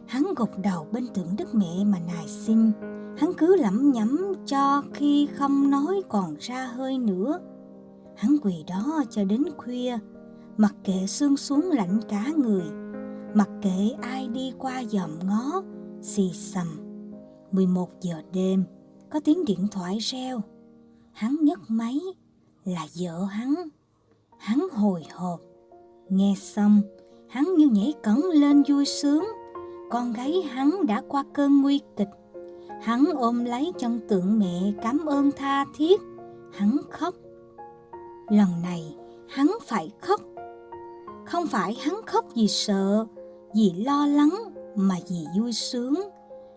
hắn 0.07 0.27
gục 0.37 0.59
đầu 0.63 0.87
bên 0.93 1.07
tượng 1.15 1.37
đức 1.39 1.55
mẹ 1.55 1.85
mà 1.85 1.99
nài 2.07 2.29
xin. 2.29 2.73
Hắn 3.19 3.33
cứ 3.39 3.57
lẩm 3.57 3.93
nhẩm 3.93 4.33
cho 4.47 4.83
khi 4.95 5.29
không 5.35 5.71
nói 5.71 6.03
còn 6.09 6.35
ra 6.41 6.67
hơi 6.67 6.99
nữa. 6.99 7.41
Hắn 8.17 8.37
quỳ 8.43 8.65
đó 8.69 9.03
cho 9.11 9.25
đến 9.25 9.45
khuya, 9.57 9.99
mặc 10.57 10.75
kệ 10.85 11.07
sương 11.07 11.37
xuống 11.37 11.71
lạnh 11.71 12.01
cả 12.09 12.33
người. 12.37 12.65
Mặc 13.35 13.49
kệ 13.63 13.91
ai 14.03 14.29
đi 14.29 14.53
qua 14.59 14.85
dòm 14.85 15.11
ngó, 15.27 15.63
xì 16.03 16.31
xầm. 16.33 16.67
11 17.53 17.89
giờ 18.01 18.23
đêm, 18.33 18.65
có 19.11 19.21
tiếng 19.25 19.45
điện 19.45 19.69
thoại 19.71 19.99
reo. 19.99 20.41
Hắn 21.13 21.37
nhấc 21.41 21.61
máy, 21.69 22.01
là 22.65 22.87
vợ 23.01 23.25
hắn. 23.25 23.55
Hắn 24.39 24.67
hồi 24.73 25.05
hộp. 25.13 25.41
Nghe 26.09 26.35
xong 26.39 26.81
hắn 27.33 27.55
như 27.57 27.69
nhảy 27.69 27.95
cẫng 28.03 28.25
lên 28.33 28.63
vui 28.69 28.85
sướng. 28.85 29.25
Con 29.91 30.13
gái 30.13 30.43
hắn 30.51 30.87
đã 30.87 31.03
qua 31.09 31.25
cơn 31.33 31.63
nguy 31.63 31.81
kịch. 31.97 32.09
Hắn 32.83 33.05
ôm 33.15 33.45
lấy 33.45 33.73
chân 33.79 34.01
tượng 34.09 34.39
mẹ 34.39 34.73
cảm 34.83 35.07
ơn 35.07 35.31
tha 35.37 35.65
thiết. 35.77 36.01
Hắn 36.53 36.77
khóc. 36.91 37.15
Lần 38.29 38.49
này, 38.63 38.97
hắn 39.29 39.57
phải 39.63 39.91
khóc. 40.01 40.21
Không 41.27 41.47
phải 41.47 41.77
hắn 41.81 42.01
khóc 42.07 42.25
vì 42.35 42.49
sợ, 42.49 43.07
vì 43.55 43.73
lo 43.87 44.07
lắng, 44.07 44.35
mà 44.77 44.95
vì 45.11 45.41
vui 45.41 45.53
sướng. 45.53 45.95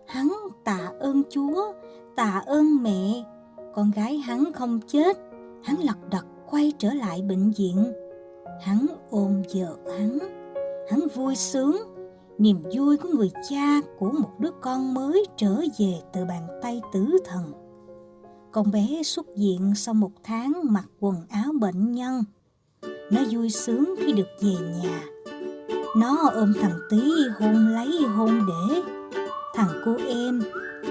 Hắn 0.06 0.28
tạ 0.64 0.92
ơn 1.00 1.22
chúa, 1.30 1.72
tạ 2.16 2.42
ơn 2.46 2.82
mẹ. 2.82 3.24
Con 3.74 3.90
gái 3.96 4.16
hắn 4.16 4.52
không 4.52 4.80
chết, 4.86 5.16
hắn 5.64 5.76
lật 5.78 6.10
đật 6.10 6.24
quay 6.50 6.72
trở 6.78 6.94
lại 6.94 7.22
bệnh 7.22 7.50
viện. 7.50 7.92
Hắn 8.62 8.86
ôm 9.10 9.42
vợ 9.54 9.76
hắn 9.98 10.35
hắn 10.90 11.00
vui 11.14 11.36
sướng. 11.36 11.76
Niềm 12.38 12.62
vui 12.74 12.96
của 12.96 13.08
người 13.08 13.30
cha 13.48 13.80
của 13.98 14.10
một 14.10 14.30
đứa 14.38 14.50
con 14.60 14.94
mới 14.94 15.24
trở 15.36 15.56
về 15.78 16.00
từ 16.12 16.24
bàn 16.24 16.46
tay 16.62 16.80
tử 16.92 17.16
thần. 17.24 17.52
Con 18.52 18.70
bé 18.70 19.02
xuất 19.04 19.26
viện 19.36 19.72
sau 19.76 19.94
một 19.94 20.10
tháng 20.24 20.52
mặc 20.62 20.84
quần 21.00 21.16
áo 21.28 21.52
bệnh 21.60 21.92
nhân. 21.92 22.24
Nó 23.10 23.20
vui 23.30 23.50
sướng 23.50 23.94
khi 23.98 24.12
được 24.12 24.28
về 24.42 24.54
nhà. 24.82 25.04
Nó 25.96 26.30
ôm 26.34 26.52
thằng 26.60 26.78
tí 26.90 27.02
hôn 27.40 27.68
lấy 27.68 28.02
hôn 28.16 28.40
để. 28.48 28.82
Thằng 29.54 29.82
cô 29.84 29.96
em 30.08 30.42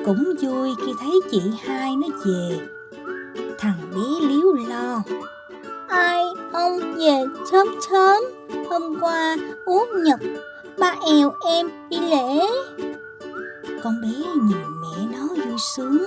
cũng 0.06 0.24
vui 0.42 0.76
khi 0.86 0.92
thấy 1.00 1.22
chị 1.32 1.42
hai 1.60 1.96
nó 1.96 2.08
về. 2.26 2.60
Thằng 3.60 3.78
bé 3.92 4.28
liếu 4.28 4.54
lo 4.54 5.04
ai, 5.88 6.24
ông 6.54 6.80
về 6.80 7.26
sớm 7.52 7.68
sớm, 7.92 8.24
hôm 8.70 9.00
qua 9.02 9.36
út 9.66 9.88
nhật, 10.04 10.20
ba 10.78 10.96
èo 11.08 11.34
em 11.48 11.70
đi 11.90 11.98
lễ. 12.00 12.40
Con 13.84 14.02
bé 14.02 14.08
nhìn 14.42 14.58
mẹ 14.82 15.18
nó 15.18 15.28
vui 15.28 15.58
sướng. 15.76 15.98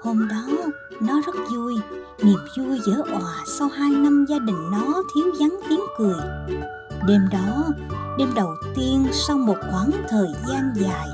Hôm 0.00 0.28
đó, 0.28 0.54
nó 1.00 1.20
rất 1.26 1.34
vui, 1.54 1.78
niềm 2.22 2.38
vui 2.58 2.80
dở 2.86 3.02
òa 3.12 3.42
sau 3.46 3.68
hai 3.68 3.90
năm 3.90 4.24
gia 4.28 4.38
đình 4.38 4.70
nó 4.70 5.02
thiếu 5.14 5.32
vắng 5.40 5.60
tiếng 5.68 5.84
cười. 5.98 6.20
Đêm 7.08 7.20
đó, 7.32 7.64
đêm 8.18 8.28
đầu 8.34 8.54
tiên 8.74 9.06
sau 9.12 9.38
một 9.38 9.56
khoảng 9.70 9.90
thời 10.08 10.28
gian 10.48 10.72
dài, 10.74 11.08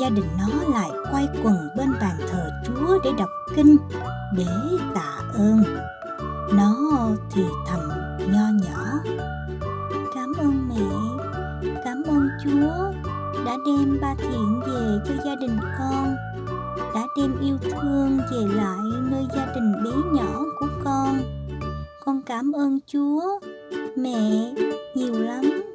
gia 0.00 0.08
đình 0.08 0.28
nó 0.38 0.72
lại 0.74 0.90
quay 1.12 1.28
quần 1.44 1.68
bên 1.76 1.92
bàn 2.00 2.16
thờ 2.30 2.50
chúa 2.66 2.98
để 3.04 3.10
đọc 3.18 3.28
kinh, 3.56 3.76
để 4.36 4.46
tạ 4.94 5.18
ơn 5.34 5.64
nó 6.52 6.74
thì 7.30 7.42
thầm 7.66 7.80
nho 8.18 8.64
nhỏ. 8.64 9.12
Cảm 10.14 10.32
ơn 10.38 10.68
mẹ, 10.68 10.84
cảm 11.84 12.02
ơn 12.06 12.28
chúa 12.44 12.92
đã 13.46 13.56
đem 13.66 13.98
ba 14.00 14.14
thiện 14.18 14.60
về 14.66 14.98
cho 15.08 15.14
gia 15.24 15.34
đình 15.34 15.58
con, 15.78 16.16
đã 16.94 17.06
đem 17.16 17.40
yêu 17.40 17.58
thương 17.62 18.18
về 18.32 18.54
lại 18.54 18.78
nơi 19.10 19.26
gia 19.34 19.46
đình 19.54 19.84
bé 19.84 19.90
nhỏ 20.12 20.40
của 20.60 20.68
con. 20.84 21.18
Con 22.04 22.22
cảm 22.22 22.52
ơn 22.52 22.78
chúa, 22.86 23.38
mẹ, 23.96 24.54
nhiều 24.94 25.22
lắm. 25.22 25.65